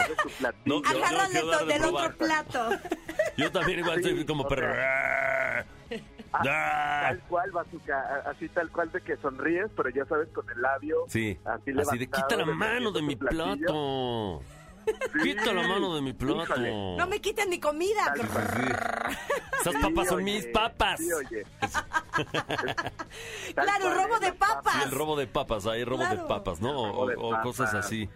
[0.64, 2.06] No, yo- Agarras quiero de del probar.
[2.10, 2.68] otro plato.
[3.36, 4.74] Yo también igual Sí, soy como perro.
[4.76, 5.64] Ah,
[6.32, 7.00] Ah.
[7.04, 11.04] Tal cual, Bazooka, así tal cual de que sonríes, pero ya sabes, con el labio.
[11.08, 13.56] Sí, Así, así de quita la mano de mi platillo.
[13.56, 14.42] plato.
[15.12, 15.22] Sí.
[15.34, 16.42] Quita la mano de mi plato.
[16.42, 16.96] Híjole.
[16.96, 18.14] No me quiten mi comida.
[19.60, 20.98] Esas Sí, papas son oye, mis papas.
[21.00, 21.44] Sí, oye.
[23.54, 24.74] Tal Claro, cual, robo de papas.
[24.74, 26.22] Sí, el robo de papas, hay robo Claro.
[26.22, 26.80] de papas, ¿no?
[26.92, 28.08] O, cosas así.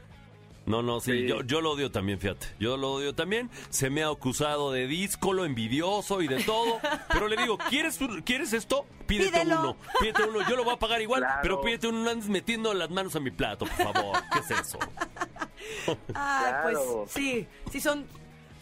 [0.64, 1.26] No, no, sí, Sí.
[1.26, 2.46] Yo, yo lo odio también, fíjate.
[2.60, 3.50] Yo lo odio también.
[3.70, 6.78] Se me ha acusado de díscolo, envidioso y de todo.
[7.12, 8.86] Pero le digo, ¿quieres, ¿quieres esto?
[9.08, 9.58] Pídete Pídelo.
[9.60, 9.76] uno.
[9.98, 10.48] Pídete uno.
[10.48, 11.40] Yo lo voy a pagar igual, Claro.
[11.42, 12.04] pero pídete uno.
[12.04, 14.16] No andes metiendo las manos a mi plato, por favor.
[14.32, 14.78] ¿Qué es eso?
[16.14, 16.78] Ay, pues
[17.12, 18.04] sí, sí son,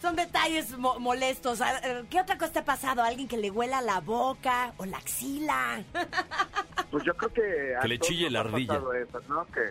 [0.01, 1.61] son detalles mo- molestos.
[1.61, 3.03] Ah, eh, ¿Qué otra cosa te ha pasado?
[3.03, 5.83] ¿Alguien que le huela la boca o la axila?
[6.91, 7.75] Pues yo creo que...
[7.77, 8.67] a Que le todos chille nos la ha ardilla.
[8.73, 9.45] pasado eso, ¿no?
[9.45, 9.61] Que,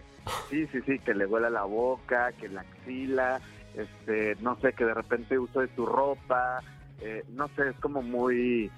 [0.48, 3.40] sí, sí, sí, que le huela la boca, que la axila,
[3.74, 6.62] este, no sé, que de repente uso de tu ropa,
[7.02, 8.70] eh, no sé, es como muy...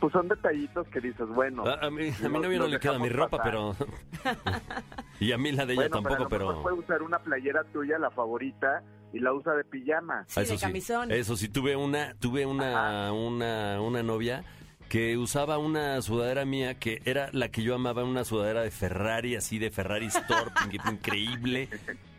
[0.00, 1.64] Pues son detallitos que dices, bueno...
[1.66, 3.44] A, a mi, a mi los- novia no le queda mi ropa, pasar.
[3.50, 3.76] pero...
[5.20, 6.48] y a mí la de ella bueno, tampoco, pero...
[6.48, 6.62] pero...
[6.62, 8.82] puede usar una playera tuya, la favorita,
[9.12, 10.24] y la usa de pijama.
[10.28, 11.10] Sí, eso de sí, camisón.
[11.12, 14.44] Eso sí, tuve una, tuve una, una, una novia
[14.90, 19.34] que usaba una sudadera mía que era la que yo amaba, una sudadera de Ferrari,
[19.34, 21.68] así de Ferrari Store, in- increíble.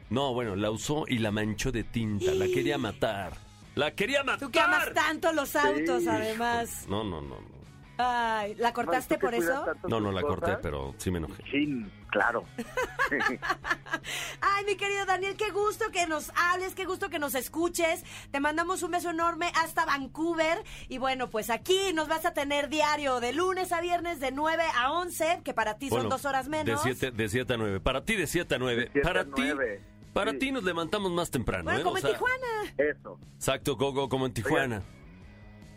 [0.10, 3.34] No, bueno, la usó y la manchó de tinta, la quería matar.
[3.76, 4.40] ¡La quería matar!
[4.40, 6.10] Tú que amas tanto los autos, Sí.
[6.10, 6.88] además.
[6.90, 7.58] No, no, no, no.
[7.98, 9.66] Ay, ¿la cortaste No, ¿tú por eso?
[9.88, 11.42] No, no la corté, pero sí me enojé.
[11.50, 12.44] Chin, claro.
[14.42, 18.04] Ay, mi querido Daniel, qué gusto que nos hables, qué gusto que nos escuches.
[18.32, 20.64] Te mandamos un beso enorme hasta Vancouver.
[20.90, 24.64] Y bueno, pues aquí nos vas a tener diario de lunes a viernes de 9
[24.76, 26.84] a 11, que para ti son dos horas menos.
[26.84, 27.80] De 7 de siete a 9.
[27.80, 28.76] Para ti de 7 a 9.
[28.76, 29.82] De siete Para a ti, nueve.
[30.14, 30.38] para Sí.
[30.40, 31.84] ti nos levantamos más temprano, Bueno, ¿eh?
[31.84, 32.74] como O en sea, Tijuana.
[32.78, 33.20] Eso.
[33.36, 34.84] Exacto, Gogo, como en Tijuana.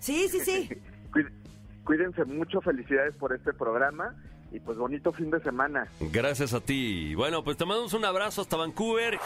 [0.01, 0.69] Sí, sí, sí.
[1.85, 4.15] Cuí- Cuídense mucho, felicidades por este programa
[4.53, 5.87] y pues bonito fin de semana.
[6.01, 7.15] Gracias a ti.
[7.15, 9.19] Bueno, pues te mandamos un abrazo hasta Vancouver.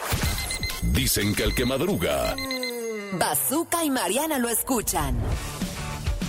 [0.93, 2.35] Dicen que el que madruga,
[3.19, 5.17] Bazooka y Mariana lo escuchan.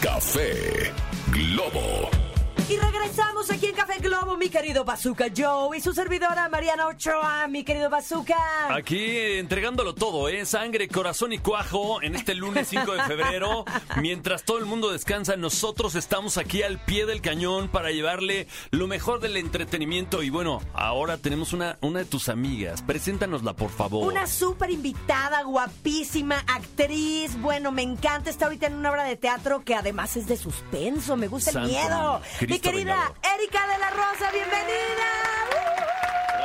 [0.02, 0.92] café
[1.32, 2.10] Globo.
[2.68, 7.46] Y regresamos aquí en Café Globo, mi querido Bazooka Joe y su servidora Mariana Ochoa,
[7.46, 8.74] mi querido Bazooka.
[8.74, 10.44] Aquí entregándolo todo, ¿eh?
[10.44, 13.64] Sangre, corazón y cuajo en este lunes 5 de febrero.
[14.00, 18.88] Mientras todo el mundo descansa, nosotros estamos aquí al pie del cañón para llevarle lo
[18.88, 20.24] mejor del entretenimiento.
[20.24, 22.82] Y bueno, ahora tenemos una, una de tus amigas.
[22.82, 24.12] Preséntanosla, por favor.
[24.12, 27.40] Una súper invitada, guapísima, actriz.
[27.40, 28.28] Bueno, me encanta.
[28.28, 31.16] Está ahorita en una obra de teatro que además es de suspenso.
[31.16, 32.20] Me gusta el miedo.
[32.56, 33.12] Mi querida.
[33.34, 35.06] Erika de la Rosa, bienvenida.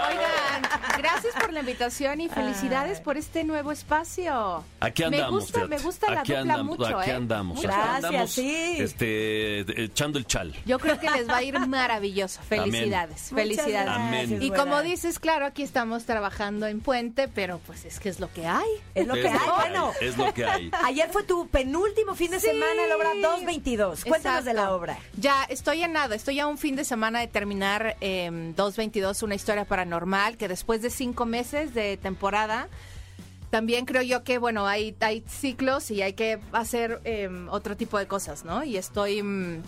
[0.09, 0.61] Oigan,
[0.97, 4.63] gracias por la invitación y felicidades por este nuevo espacio.
[4.79, 5.31] Aquí andamos.
[5.31, 5.75] Me gusta, fíjate.
[5.75, 7.13] me gusta la Aquí dupla andamos, mucho, Aquí ¿eh?
[7.13, 7.55] andamos.
[7.57, 7.67] Mucho.
[7.69, 8.75] aquí Gracias, andamos, sí.
[8.79, 10.55] Este, echando el chal.
[10.65, 12.41] Yo creo que les va a ir maravilloso.
[12.43, 13.87] Felicidades, felicidades.
[13.89, 14.37] Amén.
[14.41, 18.31] Y como dices, claro, aquí estamos trabajando en puente, pero pues es que es lo
[18.31, 18.69] que hay.
[18.95, 19.39] Es lo que hay.
[19.57, 20.71] Bueno, Es lo que hay.
[20.85, 22.47] ayer fue tu penúltimo fin de Sí.
[22.47, 24.05] semana en la obra 222.
[24.05, 24.97] Cuéntanos de la obra.
[25.17, 29.35] Ya estoy en nada, estoy a un fin de semana de terminar eh, 222, una
[29.35, 32.69] historia paranormal, que después de cinco meses de temporada,
[33.49, 37.97] también creo yo que, bueno, hay, hay ciclos y hay que hacer eh, otro tipo
[37.97, 38.63] de cosas, ¿no?
[38.63, 39.21] Y estoy...
[39.21, 39.61] mm,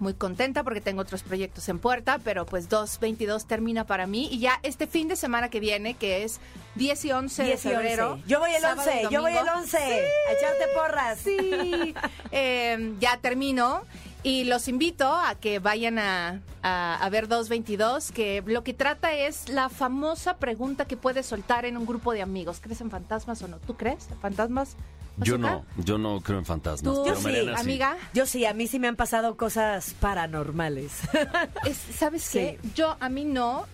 [0.00, 4.38] muy contenta porque tengo otros proyectos en puerta, pero pues 222 termina para mí y
[4.38, 6.38] ya este fin de semana que viene, que es
[6.76, 8.12] 10 y 11 de 10 y febrero.
[8.12, 8.28] 11.
[8.28, 9.58] Yo voy el sábado y 11, yo voy el domingo.
[9.58, 9.76] 11.
[9.76, 11.18] A echarte porras.
[11.18, 11.94] Sí,
[12.30, 13.82] eh, ya termino
[14.28, 19.14] y los invito a que vayan a, a, a ver 222, que lo que trata
[19.14, 22.58] es la famosa pregunta que puedes soltar en un grupo de amigos.
[22.60, 23.56] ¿Crees en fantasmas o no?
[23.58, 24.76] ¿Tú crees en fantasmas?
[25.16, 26.94] Yo no, yo no creo en fantasmas.
[26.94, 27.60] ¿Tú, pero sí, Mariana sí.
[27.62, 27.96] amiga?
[28.12, 30.92] Yo sí, a mí sí me han pasado cosas paranormales.
[31.64, 32.38] Es- ¿Sabes Sí.
[32.38, 32.60] qué?
[32.74, 33.64] Yo a mí no,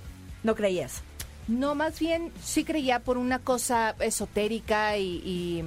[0.45, 1.03] ¿No creías?
[1.49, 5.64] No, más bien sí creía por una cosa esotérica y, y,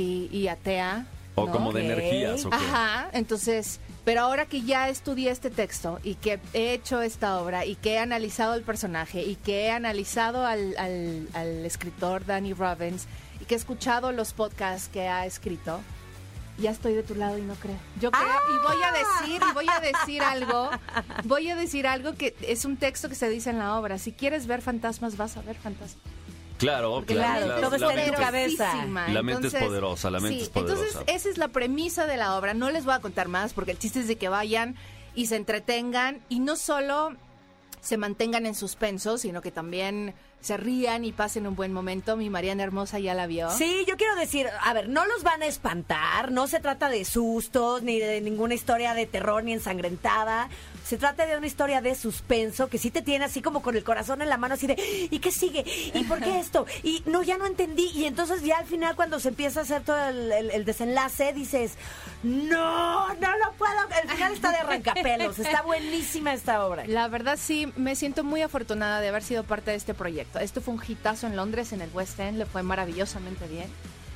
[0.00, 1.06] y- y atea.
[1.36, 1.52] O ¿no?
[1.52, 2.56] como de energías, ¿o qué?
[2.56, 7.64] Ajá, entonces, pero ahora que ya estudié este texto y que he hecho esta obra
[7.64, 12.52] y que he analizado el personaje y que he analizado al, al- al escritor Danny
[12.52, 13.06] Robbins
[13.40, 15.80] y que he escuchado los podcasts que ha escrito,
[16.58, 17.76] ya estoy de tu lado y no creo.
[18.00, 20.70] Yo creo y voy a decir, y voy a decir algo,
[21.24, 23.98] voy a decir algo que es un texto que se dice en la obra.
[23.98, 26.02] Si quieres ver fantasmas, vas a ver fantasmas.
[26.58, 27.60] Claro, Porque claro, claro, claro.
[27.60, 28.86] todo la está en tu cabeza.
[29.08, 30.82] La mente es poderosa, la mente sí, es poderosa.
[30.84, 32.54] Entonces, esa es la premisa de la obra.
[32.54, 34.76] No les voy a contar más porque el chiste es de que vayan
[35.14, 37.12] y se entretengan y no solo
[37.80, 42.16] se mantengan en suspenso, sino que también se rían y pasen un buen momento.
[42.16, 43.50] Mi Mariana Hermosa ya la vio.
[43.50, 47.04] Sí, yo quiero decir, a ver, no los van a espantar, no se trata de
[47.04, 50.48] sustos, ni de ninguna historia de terror, ni ensangrentada.
[50.84, 53.82] Se trata de una historia de suspenso que sí te tiene así como con el
[53.82, 55.64] corazón en la mano, así de, ¿y qué sigue?
[55.94, 56.66] ¿Y por qué esto?
[56.82, 57.90] Y no, ya no entendí.
[57.94, 61.72] Y entonces ya al final cuando se empieza a hacer todo el, desenlace, dices,
[62.22, 63.72] no, no lo puedo.
[64.02, 66.84] El final está de arrancapelos, está buenísima esta obra.
[66.86, 70.38] La verdad sí, me siento muy afortunada de haber sido parte de este proyecto.
[70.38, 73.70] Esto fue un hitazo en Londres, en el West End, le fue maravillosamente bien.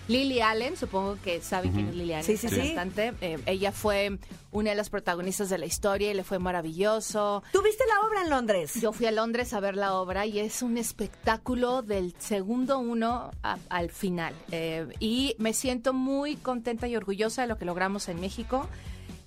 [0.08, 2.58] Lily Allen, supongo que saben quién es Lily Allen, Sí, sí, es sí.
[2.74, 3.12] cantante.
[3.20, 4.18] Eh, ella fue
[4.52, 7.42] una de las protagonistas de la historia y le fue maravilloso.
[7.52, 8.72] ¿Tú viste la obra en Londres?
[8.80, 13.30] Yo fui a Londres a ver la obra y es un espectáculo del segundo uno
[13.42, 14.34] a- al final.
[14.50, 18.66] Eh, y me siento muy contenta y orgullosa de lo que logramos en México.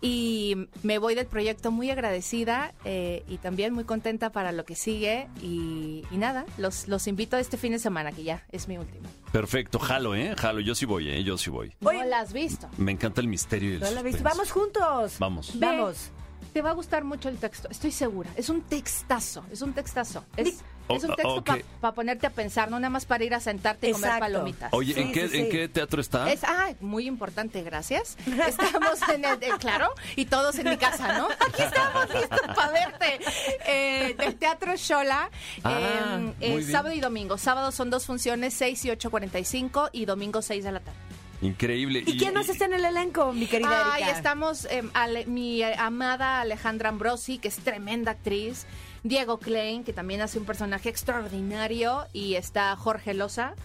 [0.02, 4.76] Y me voy del proyecto muy agradecida eh, y también muy contenta para lo que
[4.76, 5.28] sigue.
[5.44, 8.78] Y, y nada, los, los invito a este fin de semana, que ya es mi
[8.78, 9.08] último.
[9.32, 10.36] Perfecto, jalo, ¿eh?
[10.38, 11.24] Jalo, yo sí voy, ¿eh?
[11.24, 11.72] Yo sí voy.
[11.84, 12.00] Oye.
[12.00, 12.68] ¿No la has visto?
[12.78, 14.24] Me encanta el misterio y el ¿No la suspenso.
[14.24, 15.16] Vamos juntos.
[15.20, 15.52] Vamos.
[15.60, 16.12] Ve, Vamos.
[16.54, 18.30] Te va a gustar mucho el texto, estoy segura.
[18.36, 20.26] Es un textazo, es un textazo.
[20.36, 21.50] Es, Oh, es un texto ok.
[21.80, 24.74] para ponerte a pensar, no nada más para ir a sentarte y comer palomitas.
[24.74, 25.52] Oye, Sí, ¿en, qué, sí, ¿en sí.
[25.52, 26.32] qué teatro está?
[26.32, 28.18] Es, ah, muy importante, gracias.
[28.48, 31.28] Estamos en el, eh, claro, y todos en mi casa, ¿no?
[31.30, 33.20] Aquí estamos listos para verte.
[33.68, 35.30] Eh, del Teatro Shola,
[35.64, 37.38] Ah, eh, muy eh, sábado y domingo.
[37.38, 40.98] Sábado son dos funciones, 6 y 8.45 y domingo 6 de la tarde.
[41.42, 42.04] Increíble.
[42.06, 44.18] ¿Y quién más está en el elenco, mi querida Ay, Erika?
[44.18, 48.66] estamos eh, Ale- mi eh, amada Alejandra Ambrosi, que es tremenda actriz.
[49.04, 52.06] Diego Klein, que también hace un personaje extraordinario.
[52.14, 53.56] Y está Jorge Loza.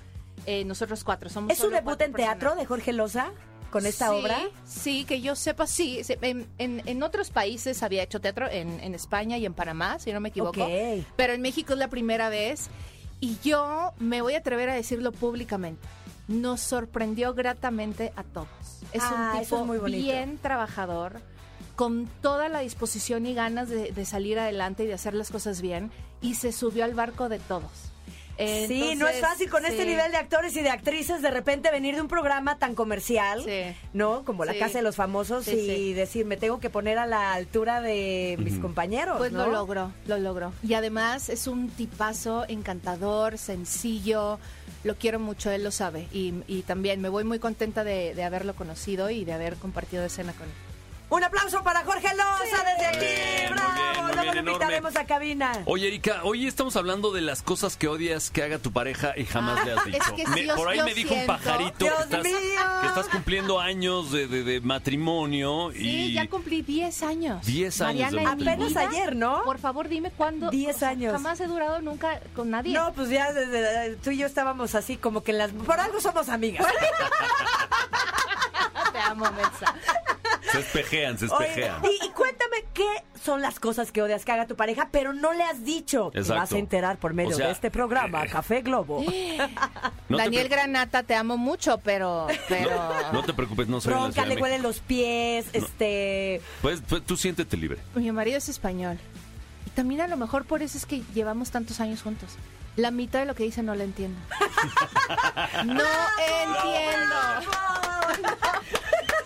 [0.47, 1.51] Eh, nosotros cuatro somos.
[1.53, 3.33] ¿Es su debut en teatro de Jorge Loza
[3.71, 4.39] con esta Sí, obra?
[4.67, 6.03] Sí, que yo sepa, sí.
[6.05, 9.99] Se- En, en- en otros países había hecho teatro, en, en España y en Panamá,
[9.99, 10.63] si no me equivoco.
[10.65, 11.05] Ok.
[11.17, 12.69] Pero en México es la primera vez.
[13.21, 15.87] Y yo me voy a atrever a decirlo públicamente.
[16.29, 18.49] Nos sorprendió gratamente a todos.
[18.93, 21.21] Es Ah, un eso tipo es muy bien trabajador,
[21.77, 25.61] con toda la disposición y ganas de, de salir adelante y de hacer las cosas
[25.61, 25.91] bien.
[26.21, 27.71] Y se subió al barco de todos.
[28.39, 31.95] sí, no es fácil con este nivel de actores y de actrices de repente venir
[31.95, 33.75] de un programa tan comercial, Sí.
[33.95, 34.25] ¿no?
[34.27, 34.59] Como La Sí.
[34.59, 35.93] Casa de los Famosos Sí, y sí.
[35.95, 39.47] decir, me tengo que poner a la altura de mis compañeros, Pues ¿no?
[39.47, 40.53] lo logró, lo logró.
[40.63, 44.39] Y además es un tipazo encantador, sencillo.
[44.87, 46.07] Lo quiero mucho, él lo sabe.
[46.13, 50.05] Y, y también me voy muy contenta de, de haberlo conocido y de haber compartido
[50.05, 50.55] escena con él.
[51.11, 52.36] Un aplauso para Jorge Loza
[54.95, 55.51] a cabina.
[55.65, 59.25] Oye, Erika, hoy estamos hablando de las cosas que odias que haga tu pareja y
[59.25, 59.99] jamás le has dicho.
[59.99, 62.01] es que Me- sí, yo- por ahí yo me dijo un siento- pajarito que Dios
[62.03, 62.37] estás, mío.
[62.83, 67.45] que estás cumpliendo años de, de- de matrimonio Sí, y ya cumplí 10 años.
[67.45, 69.43] 10 años de Mariana, en mi Apenas vida, ayer, ¿no?
[69.45, 70.51] Por favor, dime cuándo.
[70.51, 71.13] 10 años.
[71.13, 72.73] Jamás he durado nunca con nadie.
[72.75, 75.51] No, pues ya desde- tú y yo estábamos así como que en las...
[75.53, 76.67] Por algo somos amigas.
[78.93, 79.75] Te amo, Mensa.
[80.53, 81.83] Se espejean, se Oye, espejean.
[81.85, 82.87] y, y cuéntame qué
[83.23, 86.11] son las cosas que odias que haga tu pareja, pero no le has dicho.
[86.13, 86.41] Te Exacto.
[86.41, 89.05] vas a enterar por medio O sea, de este programa, eh, Café Globo.
[90.09, 92.29] No te Daniel Granata, te amo mucho, pero.
[92.49, 92.71] pero...
[93.13, 96.41] No te preocupes, no soy Bronca, le huelen los pies, este...
[96.63, 97.81] Pues, pues, tú siéntete libre.
[97.97, 98.99] Mi marido es español.
[99.67, 102.37] Y también a lo mejor por eso es que llevamos tantos años juntos.
[102.77, 104.19] La mitad de lo que dice no la entiendo.
[105.65, 107.17] no entiendo.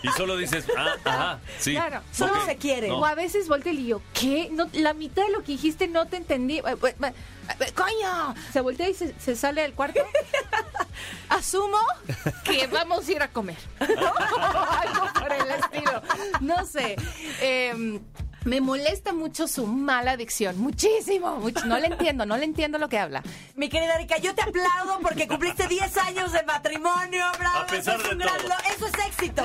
[0.02, 1.72] Y solo dices, ah, ajá, sí.
[1.72, 2.02] Claro.
[2.12, 2.88] Solo se quiere.
[2.88, 2.98] no.
[3.00, 4.48] O a veces volteo y le digo, ¿qué?
[4.50, 6.58] No, la mitad de lo que dijiste no te entendí.
[6.58, 8.34] Eh, eh, eh, ¡Coño!
[8.52, 10.00] Se voltea y se, se sale del cuarto.
[11.28, 11.78] Asumo
[12.44, 13.56] que vamos a ir a comer.
[13.80, 16.02] Algo por el estilo.
[16.40, 16.96] No sé.
[17.40, 18.00] Eh,
[18.44, 20.58] me molesta mucho su mala adicción.
[20.58, 21.36] Muchísimo.
[21.36, 21.64] mucho.
[21.66, 23.22] No le entiendo, no le entiendo lo que habla.
[23.54, 27.58] Mi querida Erika, yo te aplaudo porque cumpliste 10 años de matrimonio, bravo.
[27.58, 28.48] A pesar eso es de un gran todo.
[28.48, 29.42] lo- Eso es éxito.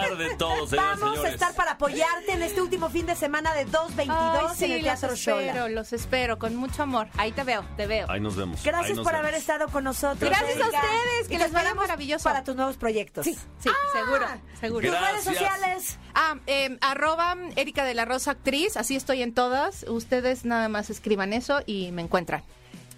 [0.00, 3.16] Pesar de todo, señoras y Vamos a estar para apoyarte en este último fin de
[3.16, 5.68] semana de 222 Ay, sí, en el Teatro los espero, Shola.
[5.68, 7.08] los espero, con mucho amor.
[7.16, 8.10] Ahí te veo, te veo.
[8.10, 8.62] Ahí nos vemos.
[8.62, 9.28] Gracias nos por vemos.
[9.28, 10.30] haber estado con nosotros.
[10.30, 12.24] Gracias a ustedes, Y que te les vaya maravilloso.
[12.24, 13.24] Para tus nuevos proyectos.
[13.24, 14.26] Sí, sí, seguro,
[14.60, 14.88] seguro.
[14.88, 15.24] Tus Gracias.
[15.24, 15.98] redes sociales.
[16.14, 19.84] Ah, eh, arroba Erika de la Rosa Actriz, así estoy en todas.
[19.88, 22.42] Ustedes nada más escriban eso y me encuentran.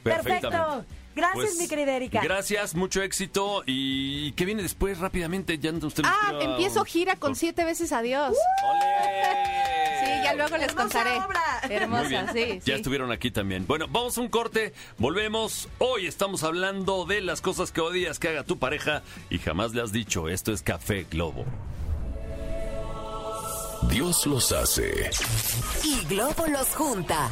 [0.02, 0.84] Perfecto.
[1.14, 2.20] Gracias, Pues, mi querida Erika.
[2.22, 3.62] Gracias, mucho éxito.
[3.66, 5.58] ¿Y qué viene después rápidamente?
[5.58, 8.30] Ya usted nos Ah, tira- empiezo gira con siete veces adiós.
[8.30, 10.04] ¡Ole!
[10.04, 11.10] Sí, ya luego les Hermosa contaré.
[11.18, 11.40] obra.
[11.66, 12.26] Muy Hermosa, bien.
[12.32, 12.72] sí, Ya sí.
[12.72, 13.66] estuvieron aquí también.
[13.66, 15.68] Bueno, vamos a un corte, volvemos.
[15.78, 19.82] Hoy estamos hablando de las cosas que odias que haga tu pareja y jamás le
[19.82, 20.28] has dicho.
[20.28, 21.44] Esto es Café Globo.
[23.90, 25.10] Dios los hace.
[25.84, 27.30] Y Globo los junta.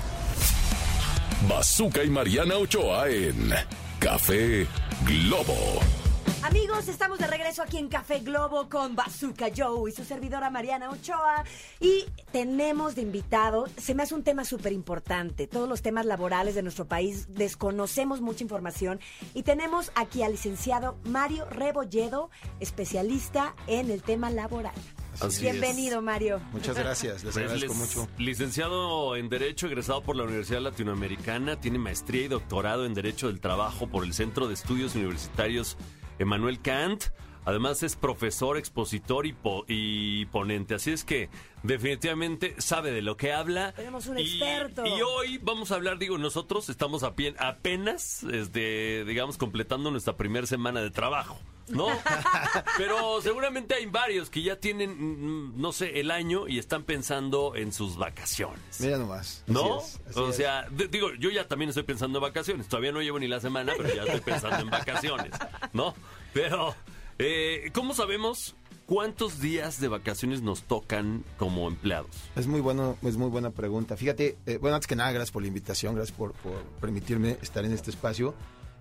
[1.49, 3.53] Bazooka y Mariana Ochoa en
[3.99, 4.67] Café
[5.05, 6.02] Globo.
[6.45, 10.91] Amigos, estamos de regreso aquí en Café Globo con Bazooka Joe y su servidora Mariana
[10.91, 11.45] Ochoa.
[11.79, 16.57] Y tenemos de invitado, se me hace un tema súper importante, todos los temas laborales
[16.57, 18.99] de nuestro país, desconocemos mucha información.
[19.35, 22.29] Y tenemos aquí al licenciado Mario Rebolledo,
[22.59, 24.75] especialista en el tema laboral.
[25.21, 26.41] Así Bienvenido, Mario.
[26.51, 28.09] Muchas gracias, les Pues, agradezco lic- mucho.
[28.19, 33.39] Licenciado en Derecho, egresado por la Universidad Latinoamericana, tiene maestría y doctorado en Derecho del
[33.41, 35.77] Trabajo por el Centro de Estudios Universitarios
[36.19, 37.05] Emanuel Kant.
[37.45, 40.77] Además es profesor, expositor y, po- y ponente.
[40.77, 41.29] Así es que
[41.65, 43.73] definitivamente sabe de lo que habla.
[43.73, 44.87] Tenemos un Y- experto.
[44.87, 50.17] Y, hoy vamos a hablar, digo, nosotros estamos a pie- apenas, este, digamos, completando nuestra
[50.17, 51.37] primera semana de trabajo.
[51.69, 51.87] ¿No?
[52.77, 57.55] Pero seguramente hay varios que ya tienen, mm, no sé, el año y están pensando
[57.57, 58.81] en sus vacaciones.
[58.81, 59.43] Mira nomás.
[59.45, 59.81] así ¿No?
[59.81, 62.69] es, así o sea, digo, yo ya también estoy pensando en vacaciones.
[62.69, 65.33] Todavía no llevo ni la semana, pero ya estoy pensando en vacaciones.
[65.73, 65.95] ¿No?
[66.33, 66.75] Pero,
[67.19, 68.55] eh, ¿cómo sabemos
[68.87, 72.11] cuántos días de vacaciones nos tocan como empleados?
[72.37, 73.97] Es muy bueno, es muy buena pregunta.
[73.97, 77.65] Fíjate, eh, bueno, antes que nada, gracias por la invitación, gracias por, por permitirme estar
[77.65, 78.35] en este espacio.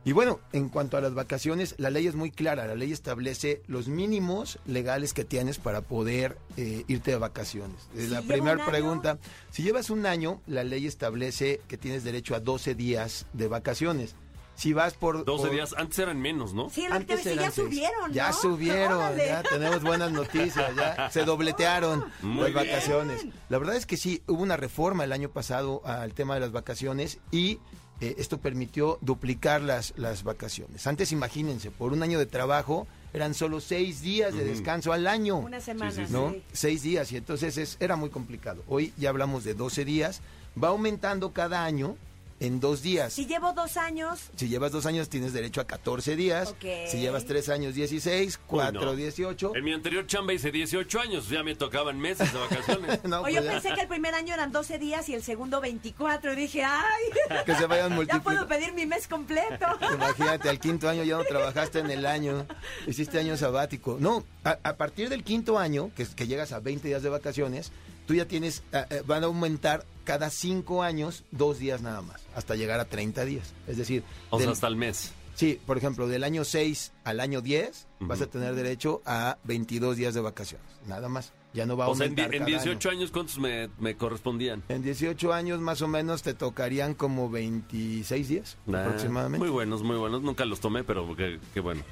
[0.04, 2.66] Y bueno, en cuanto a las vacaciones, la ley es muy clara.
[2.66, 7.78] La ley establece los mínimos legales que tienes para poder eh, irte de vacaciones.
[7.96, 9.20] Si la primera pregunta,
[9.52, 14.16] si llevas un año, la ley establece que tienes derecho a 12 días de vacaciones.
[14.56, 15.24] Si vas por...
[15.24, 16.70] 12 por- días, antes eran menos, ¿no?
[16.70, 17.66] Sí, Antes ya eran seis.
[17.68, 18.14] subieron, ¿no?
[18.14, 19.26] Ya subieron, Órale.
[19.28, 22.68] ya tenemos buenas noticias, ya se dobletearon Muy las bien.
[22.74, 23.26] vacaciones.
[23.50, 26.52] La verdad es que sí, hubo una reforma el año pasado al tema de las
[26.52, 27.60] vacaciones y
[28.02, 30.88] eh, esto permitió duplicar las, las vacaciones.
[30.88, 35.38] Antes, imagínense, por un año de trabajo eran solo seis días de descanso al año.
[35.38, 36.14] Una semana, sí, sí.
[36.14, 36.32] ¿no?
[36.32, 36.44] sí.
[36.52, 38.64] Seis días y entonces es, era muy complicado.
[38.68, 40.22] Hoy ya hablamos de 12 días,
[40.62, 41.96] va aumentando cada año
[42.42, 43.14] en dos días.
[43.14, 46.50] Si llevo dos años, Si llevas dos años tienes derecho a 14 días.
[46.50, 46.66] Ok.
[46.90, 48.40] Si llevas tres años, 16.
[48.48, 48.96] Cuatro, no.
[48.96, 49.56] 18.
[49.56, 53.00] En mi anterior chamba hice 18 años, ya me tocaban meses de vacaciones.
[53.12, 55.24] No, Oye, pues yo ya, pensé que el primer año eran 12 días y el
[55.24, 56.34] segundo 24.
[56.34, 57.04] Y dije, ¡ay!
[57.46, 58.24] que se vayan Ya multiplicando.
[58.24, 59.66] puedo pedir mi mes completo.
[59.94, 62.46] Imagínate, al quinto año ya no trabajaste en el año,
[62.88, 63.98] hiciste año sabático.
[64.00, 67.10] No, a, a partir del quinto año, que, es- que llegas a 20 días de
[67.10, 67.72] vacaciones,
[68.08, 72.56] tú ya tienes, eh, van a aumentar cada cinco años dos días nada más, hasta
[72.56, 73.54] llegar a 30 días.
[73.68, 75.12] Es decir, O sea, del- hasta el mes.
[75.36, 79.98] sí, por ejemplo, del año 6 al año 10 vas a tener derecho a 22
[79.98, 81.32] días de vacaciones, nada más.
[81.54, 82.98] Ya no va a O sea, en, en cada 18 año.
[83.00, 84.64] años, ¿cuántos me, me correspondían?
[84.70, 89.40] En 18 años más o menos te tocarían como 26 días Ah, aproximadamente.
[89.40, 90.22] Muy buenos, muy buenos.
[90.22, 91.84] Nunca los tomé, pero qué, qué bueno.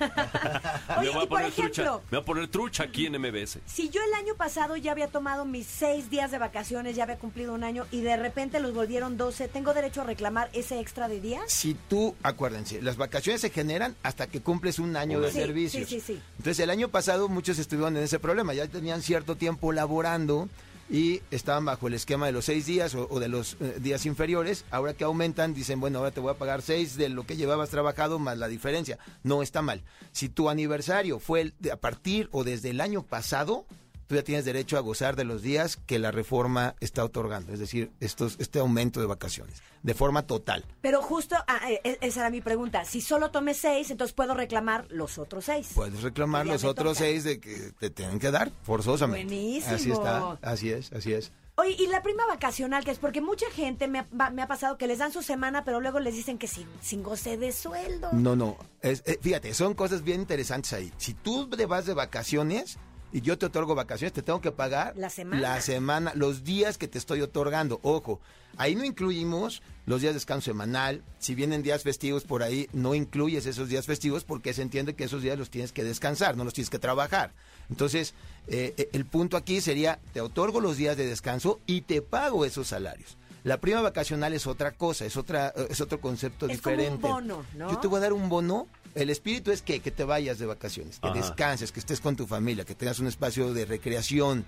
[0.97, 1.81] Oye, me voy y a por poner trucha.
[1.83, 3.59] ejemplo- Me voy a poner trucha aquí en MBS.
[3.65, 7.17] Si yo el año pasado ya había tomado mis seis días de vacaciones, ya había
[7.17, 11.07] cumplido un año y de repente los volvieron 12, ¿tengo derecho a reclamar ese extra
[11.09, 11.51] de días?
[11.51, 15.89] Si tú, acuérdense, las vacaciones se generan hasta que cumples un año de Sí, servicios.
[15.89, 16.21] sí, sí, sí.
[16.37, 20.47] Entonces, el año pasado muchos estuvieron en ese problema, ya tenían cierto tiempo laborando
[20.91, 24.05] y estaban bajo el esquema de los seis días o, o de los eh, días
[24.07, 24.65] inferiores.
[24.71, 27.69] Ahora que aumentan, dicen, bueno, ahora te voy a pagar seis de lo que llevabas
[27.69, 28.97] trabajado más la diferencia.
[29.23, 29.83] No está mal.
[30.11, 33.65] Si tu aniversario fue el de- a partir o desde el año pasado,
[34.09, 37.59] tú ya tienes derecho a gozar de los días que la reforma está otorgando, es
[37.59, 40.65] decir, estos, este aumento de vacaciones, de forma total.
[40.81, 42.85] Pero justo, ah, eh, esa era mi pregunta.
[42.85, 45.69] Si solo tomé seis, entonces puedo reclamar los otros seis.
[45.75, 47.05] Puedes reclamar Ya los otros toca.
[47.05, 49.25] seis de que te tienen que dar, forzosamente.
[49.31, 49.75] Buenísimo.
[49.75, 51.31] Así está, así es, así es.
[51.57, 54.47] Oye, y la prima vacacional, que es porque mucha gente me ha, va- me ha
[54.47, 57.51] pasado que les dan su semana, pero luego les dicen que sin, sin goce de
[57.51, 58.09] sueldo.
[58.13, 60.91] No, no, es, eh, fíjate, son cosas bien interesantes ahí.
[60.97, 62.79] Si tú te vas de vacaciones
[63.11, 65.41] y yo te otorgo vacaciones, te tengo que pagar La semana.
[65.41, 67.79] la semana, los días que te estoy otorgando.
[67.83, 68.19] Ojo,
[68.57, 71.03] ahí no incluimos los días de descanso semanal.
[71.19, 75.05] Si vienen días festivos por ahí, no incluyes esos días festivos porque se entiende que
[75.05, 77.33] esos días los tienes que descansar, no los tienes que trabajar.
[77.69, 78.13] Entonces,
[78.47, 82.45] eh, eh, el punto aquí sería, te otorgo los días de descanso y te pago
[82.45, 83.17] esos salarios.
[83.43, 86.79] La prima vacacional es otra cosa, es otra, eh, es otro concepto Es como un
[86.79, 87.07] diferente.
[87.07, 87.71] bono, ¿no?
[87.71, 88.67] Yo te voy a dar un bono.
[88.95, 91.17] El espíritu es que, que te vayas de vacaciones, que Ajá.
[91.17, 94.45] descanses, que estés con tu familia, que tengas un espacio de recreación.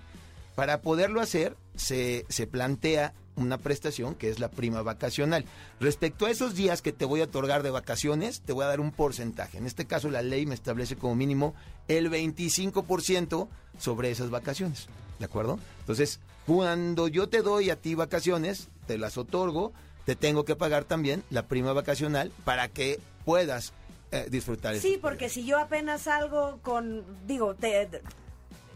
[0.54, 5.46] Para poderlo hacer, se, se plantea una prestación que es la prima vacacional.
[5.80, 8.80] Respecto a esos días que te voy a otorgar de vacaciones, te voy a dar
[8.80, 9.56] un porcentaje.
[9.56, 11.54] En este caso, la ley me establece como mínimo
[11.88, 14.86] el 25% sobre esas vacaciones.
[15.18, 15.58] ¿De acuerdo?
[15.80, 19.72] Entonces, cuando yo te doy a ti vacaciones, te las otorgo,
[20.04, 23.72] te tengo que pagar también la prima vacacional para que puedas
[24.10, 24.76] eh, disfrutar.
[24.76, 27.88] Sí, porque si yo apenas salgo con, digo, te,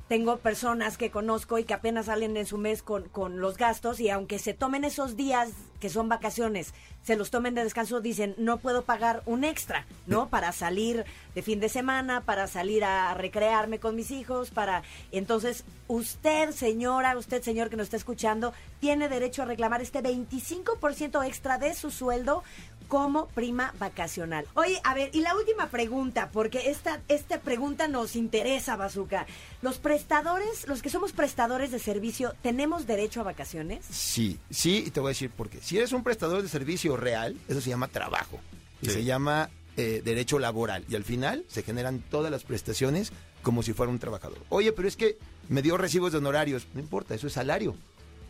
[0.08, 4.00] tengo personas que conozco y que apenas salen en su mes con, con los gastos
[4.00, 5.50] y aunque se tomen esos días
[5.80, 10.28] que son vacaciones, se los tomen de descanso, dicen, no puedo pagar un extra, ¿no?
[10.30, 11.04] Para salir
[11.34, 14.82] de fin de semana, para salir a recrearme con mis hijos, para...
[15.12, 21.26] Entonces, usted, señora, usted, señor que nos está escuchando, tiene derecho a reclamar este 25%
[21.26, 22.42] extra de su sueldo
[22.88, 24.46] como prima vacacional.
[24.54, 29.26] Oye, a ver, y la última pregunta, porque esta, esta pregunta nos interesa, Bazooka.
[29.62, 33.84] ¿Los prestadores, los que somos prestadores de servicio, tenemos derecho a vacaciones?
[33.90, 35.60] Sí, sí, y te voy a decir por qué.
[35.60, 38.38] Si eres un prestador de servicio real, eso se llama trabajo.
[38.82, 38.92] Y Sí.
[38.92, 40.84] se llama eh, derecho laboral.
[40.88, 43.12] Y al final se generan todas las prestaciones
[43.42, 44.38] como si fuera un trabajador.
[44.48, 45.18] Oye, pero es que
[45.48, 46.66] me dio recibos de honorarios.
[46.74, 47.74] No importa, eso es salario.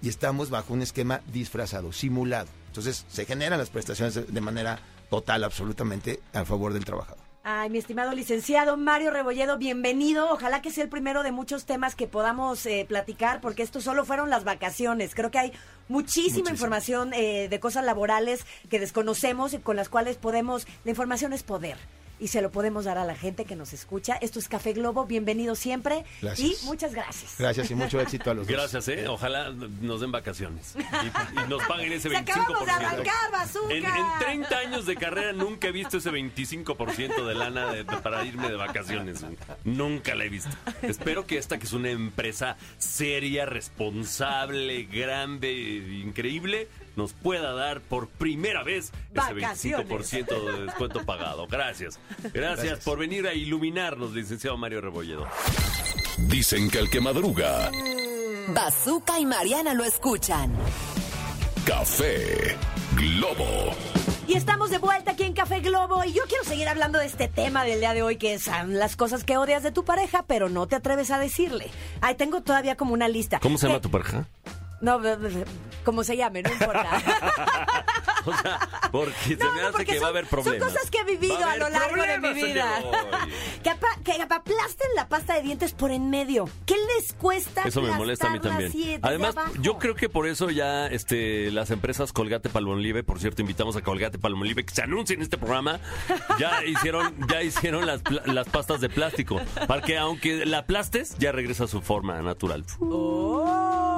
[0.03, 2.49] Y estamos bajo un esquema disfrazado, simulado.
[2.77, 7.24] Entonces se generan las prestaciones de, manera total, absolutamente a favor del trabajador.
[7.43, 10.31] Ay, mi estimado licenciado Mario Rebolledo, bienvenido.
[10.31, 14.05] Ojalá que sea el primero de muchos temas que podamos eh, platicar, porque esto solo
[14.05, 15.14] fueron las vacaciones.
[15.14, 15.53] Creo que hay
[15.89, 16.51] muchísima Muchísimo.
[16.51, 20.66] información eh, de cosas laborales que desconocemos y con las cuales podemos...
[20.85, 21.79] La información es poder.
[22.19, 24.14] Y se lo podemos dar a la gente que nos escucha.
[24.17, 26.05] Esto es Café Globo, bienvenido siempre.
[26.23, 26.62] Gracias.
[26.62, 27.35] Y muchas gracias.
[27.39, 28.57] Gracias y mucho éxito a los dos.
[28.57, 29.07] Gracias, ¿eh?
[29.07, 30.75] Ojalá nos den vacaciones.
[30.77, 32.12] Y, y nos paguen ese 25%.
[32.12, 33.75] Se acabamos de arrancar, bazooka.
[33.75, 37.97] En, en 30 años de carrera nunca he visto ese 25% de lana de- de-
[37.99, 39.23] para irme de vacaciones.
[39.64, 40.51] Nunca la he visto.
[40.81, 48.09] Espero que esta, que es una empresa seria, responsable, grande, increíble, nos pueda dar por
[48.09, 49.87] primera vez ese Vacaciones.
[49.89, 51.47] 25% de descuento pagado.
[51.47, 51.99] Gracias.
[52.33, 52.81] Gracias.
[52.85, 55.27] por venir a iluminarnos, licenciado Mario Rebolledo.
[56.19, 57.71] Dicen que el que madruga,
[58.49, 60.53] Bazooka y Mariana lo escuchan.
[61.67, 62.57] café
[62.95, 63.75] Globo.
[64.29, 67.29] Y estamos de vuelta aquí en Café Globo y yo quiero seguir hablando de este
[67.29, 70.49] tema del día de hoy que son las cosas que odias de tu pareja pero
[70.49, 71.71] no te atreves a decirle.
[72.01, 73.39] Ay, tengo todavía como una lista.
[73.39, 74.27] ¿Cómo se llama Eh, tu pareja?
[74.81, 75.01] No,
[75.85, 76.91] como se llame, no importa.
[78.27, 78.59] O sea,
[78.91, 80.59] porque se me no, hace que va a haber problemas.
[80.59, 82.83] Son cosas que he vivido a, lo largo de mi vida.
[83.62, 86.49] que, apa- que aplasten la pasta de dientes por en medio.
[86.66, 88.70] ¿Qué les cuesta Eso me molesta a mí también.
[88.70, 93.43] así Además, yo creo que por eso ya este las empresas Colgate Palmolive, por cierto,
[93.43, 95.79] invitamos a Colgate Palmolive que se anuncie en este programa,
[96.39, 101.31] ya hicieron ya hicieron las, las pastas de plástico, para que aunque la aplastes ya
[101.31, 102.64] regresa a su forma natural.
[102.81, 103.96] Oh,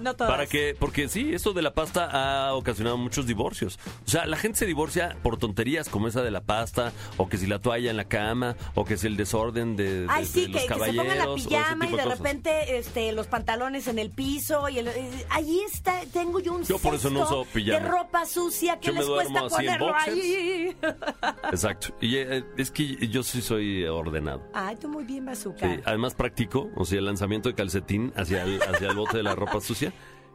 [0.00, 0.30] no todas.
[0.30, 2.08] Para que, porque sí, esto de la pasta
[2.48, 3.78] ha ocasionado muchos divorcios.
[4.06, 7.38] O sea, la gente se divorcia por tonterías como esa de la pasta, o que
[7.38, 10.28] si la toalla en la cama, o que si el desorden de, de- Ay, de
[10.30, 11.04] sí, los que, que se caballeros.
[11.06, 14.68] pongan la pijama y de repente este, los pantalones en el piso.
[14.68, 17.78] y el, eh, Ahí está, tengo yo un Yo por eso no uso pijama.
[17.80, 20.76] de ropa sucia que Yo les cuesta ponerlo ahí.
[21.50, 21.88] Exacto.
[22.00, 24.42] Y eh, es que yo sí soy ordenado.
[24.54, 25.66] Ay, tú muy bien, Bazooka.
[25.74, 29.22] Sí, además practico, o sea, el lanzamiento de calcetín hacia el, hacia el bote de
[29.22, 29.75] la ropa sucia.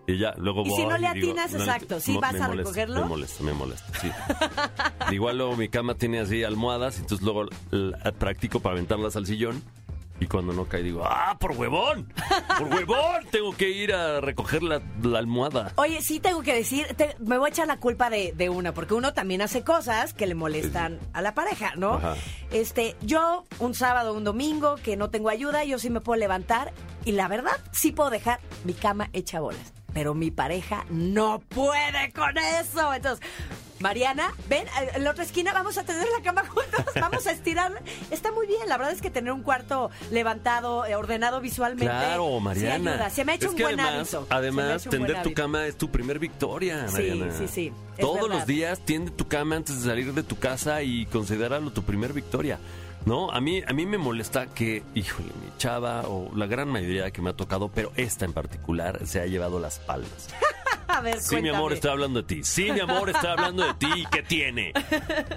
[0.08, 2.48] Y ya, luego Y si no le digo, atinas, no le- exacto, ¿sí vas a
[2.48, 3.02] molesta, recogerlo?
[3.02, 4.12] Me molesta, me molesta, sí.
[5.12, 9.62] Igual luego mi cama tiene así almohadas, entonces luego la- practico para aventarlas al sillón.
[10.22, 12.14] Y cuando no cae digo, ¡ah, por huevón!
[12.60, 13.26] ¡Por huevón!
[13.32, 15.74] Tengo que ir a recoger la, la almohada.
[15.78, 18.72] Oye, sí tengo que decir, te- me voy a echar la culpa de, de una,
[18.72, 21.96] porque uno también hace cosas que le molestan a la pareja, ¿no?
[21.96, 22.16] Ajá.
[22.52, 26.72] Este, yo un sábado, un domingo, que no tengo ayuda, yo sí me puedo levantar
[27.04, 29.74] y la verdad, sí puedo dejar mi cama hecha bolas.
[29.92, 32.94] Pero mi pareja no puede con eso.
[32.94, 33.28] Entonces,
[33.82, 37.32] Mariana, ven, eh, en la otra esquina vamos a tener la cama juntos, vamos a
[37.32, 37.82] estirar.
[38.10, 41.86] Está muy bien, la verdad es que tener un cuarto levantado, eh, ordenado visualmente.
[41.86, 42.92] Claro, sí Mariana.
[42.94, 43.10] ayuda.
[43.10, 44.28] Se me ha hecho Es un que buen además, hábito.
[44.30, 45.42] Además, tender tu hábito.
[45.42, 47.34] cama es tu primer victoria, Sí, Mariana.
[47.38, 48.30] sí, sí, es Todos verdad.
[48.38, 52.14] los días tiende tu cama antes de salir de tu casa y considéralo tu primer
[52.14, 52.60] victoria.
[53.04, 57.10] No, a mí, a mí me molesta que, híjole, mi chava o la gran mayoría
[57.10, 60.28] que me ha tocado, pero esta en particular se ha llevado las palmas.
[60.92, 62.44] A ver, Sí, mi amor, estoy hablando de ti.
[62.44, 64.06] Sí, mi amor, estoy hablando de ti.
[64.12, 64.74] ¿Qué tiene?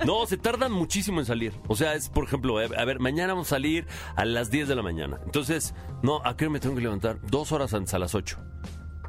[0.04, 1.52] No, se tardan muchísimo en salir.
[1.68, 3.86] O sea, es, por ejemplo, eh, a ver, mañana vamos a salir
[4.16, 5.20] a las 10 de la mañana.
[5.24, 7.20] Entonces, no, ¿a qué me tengo que levantar?
[7.22, 8.38] Dos horas antes, a las 8.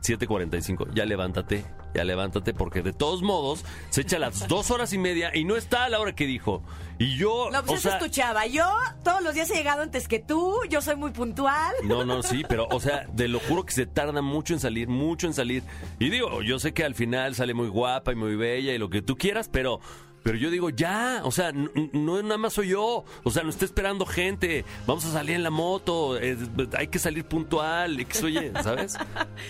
[0.02, 0.94] 7.45.
[0.94, 1.66] Ya levántate,
[1.96, 5.56] ya levántate, porque de todos modos se echa las dos horas y media y no
[5.56, 6.62] está a la hora que dijo.
[6.98, 8.46] Y yo, No, pues o sea, es tu chava.
[8.48, 8.70] Yo
[9.04, 10.60] todos los días he llegado antes que tú.
[10.70, 11.74] Yo soy muy puntual.
[11.84, 14.88] No, no, sí, pero, o sea, de lo juro que se tarda mucho en salir,
[14.88, 15.64] mucho en salir.
[16.00, 18.90] Y digo, yo sé que al final sale muy guapa y muy bella y lo
[18.90, 19.80] que tú quieras, pero
[20.26, 23.66] Pero yo digo, ya, o sea, no nada más soy yo, o sea, nos está
[23.66, 26.36] esperando gente, vamos a salir en la moto, eh,
[26.76, 28.98] hay que salir puntual, X, oye, ¿sabes?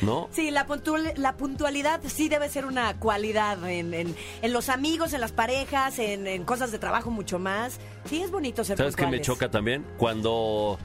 [0.01, 0.27] ¿No?
[0.33, 5.13] Sí, la, puntual- la puntualidad sí debe ser una cualidad en, en- en los amigos,
[5.13, 7.79] en las parejas, en, en cosas de trabajo mucho más.
[8.09, 9.27] Sí, es bonito ser ¿Sabes qué me puntuales.
[9.27, 9.85] choca también?
[9.95, 10.77] Cuando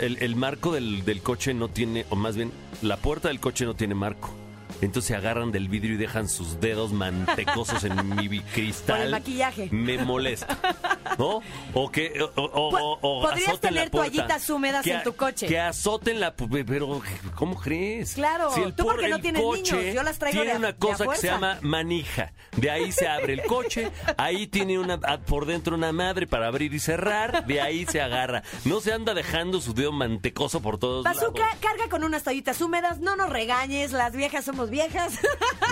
[0.00, 3.64] el, el marco del, del coche no tiene, o más bien, la puerta del coche
[3.64, 4.28] no tiene marco.
[4.80, 8.96] Entonces se agarran del vidrio y dejan sus dedos mantecosos en mi cristal.
[8.96, 9.68] Por el maquillaje.
[9.70, 10.58] Me molesta.
[11.18, 11.40] ¿No?
[11.74, 12.20] O que.
[12.22, 15.46] O, o- o- o Podrías tener toallitas húmedas Que en tu coche.
[15.46, 16.34] Que azoten la.
[16.34, 17.02] Pero,
[17.34, 18.14] ¿cómo crees?
[18.14, 20.78] Claro, tú por- porque no tienes coche niños, yo las traigo Tiene de una de
[20.78, 22.32] cosa que se llama manija.
[22.56, 26.72] De ahí se abre el coche, ahí tiene una por dentro una madre para abrir
[26.74, 28.42] y cerrar, de ahí se agarra.
[28.64, 31.58] No se anda dejando su dedo mantecoso por todos Bazooka, lados.
[31.60, 35.18] carga con unas toallitas húmedas, no nos regañes, las viejas somos viejas.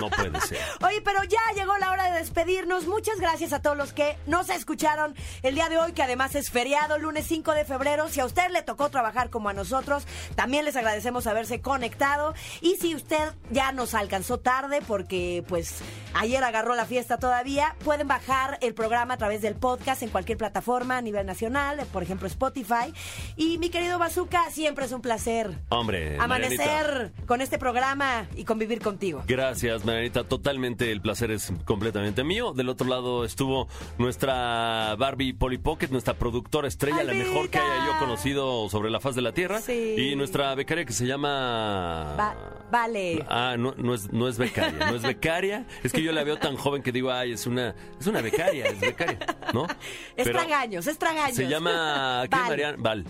[0.00, 0.58] No puede ser.
[0.86, 2.86] Oye, pero ya llegó la hora de despedirnos.
[2.86, 6.50] Muchas gracias a todos los que nos escucharon el día de hoy, que además es
[6.50, 8.08] feriado, lunes 5 de febrero.
[8.08, 12.34] Si a usted le tocó trabajar como a nosotros, también les agradecemos haberse conectado.
[12.60, 15.76] Y si usted ya nos alcanzó tarde, porque pues
[16.14, 20.38] ayer agarró la fiesta todavía, pueden bajar el programa a través del podcast en cualquier
[20.38, 22.92] plataforma a nivel nacional, por ejemplo Spotify.
[23.36, 26.58] Y mi querido Bazooka, siempre es un placer Hombre, amanecer
[26.92, 27.26] Marianita.
[27.26, 29.22] con este programa y convivir contigo.
[29.26, 30.24] Gracias, Marianita.
[30.24, 32.52] Totalmente el placer es completamente mío.
[32.52, 33.68] Del otro lado estuvo
[33.98, 39.00] nuestra Barbie Polly Pocket, nuestra productora estrella, la mejor que haya yo conocido sobre la
[39.00, 39.60] faz de la tierra.
[39.60, 39.94] Sí.
[39.98, 42.14] Y nuestra becaria que se llama.
[42.18, 42.36] Va-
[42.70, 43.24] vale.
[43.28, 45.66] Ah, no, no es, no es becaria, no es becaria.
[45.82, 48.66] Es que yo la veo tan joven que digo, ay, es una, es una becaria,
[48.66, 49.18] es becaria,
[49.52, 49.66] ¿no?
[50.16, 51.36] Es Pero tragaños, es tragaños.
[51.36, 52.48] Se llama, ¿qué, Val.
[52.48, 52.82] Marian?
[52.82, 53.04] Val.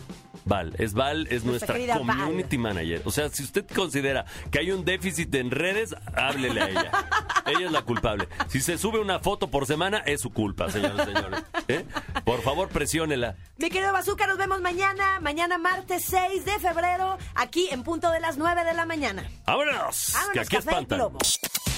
[0.49, 2.25] Val, es Val, es Nuestra nuestra querida Val.
[2.25, 3.03] community manager.
[3.05, 6.91] O sea, si usted considera que hay un déficit en redes, háblele a ella.
[7.47, 8.29] ella es la culpable.
[8.49, 11.45] Si se sube una foto por semana, es su culpa, señores y señores.
[11.69, 11.85] ¿Eh?
[12.25, 13.37] Por favor, presiónela.
[13.59, 18.21] Mi querido Bazooka, nos vemos mañana, mañana martes 6 de febrero, aquí en punto de
[18.21, 19.29] las 9 de la mañana.
[19.47, 20.13] ¡Vámonos!
[20.15, 20.99] Vámonos, que aquí Café espantan.
[20.99, 21.19] Globo.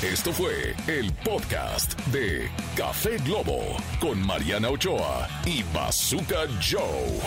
[0.02, 7.20] Esto fue el podcast de Café Globo con Mariana Ochoa y Bazooka Joe.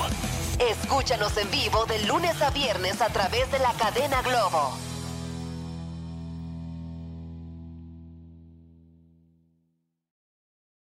[0.72, 4.93] Escúchanos en vivo de lunes a viernes a través de la cadena Globo.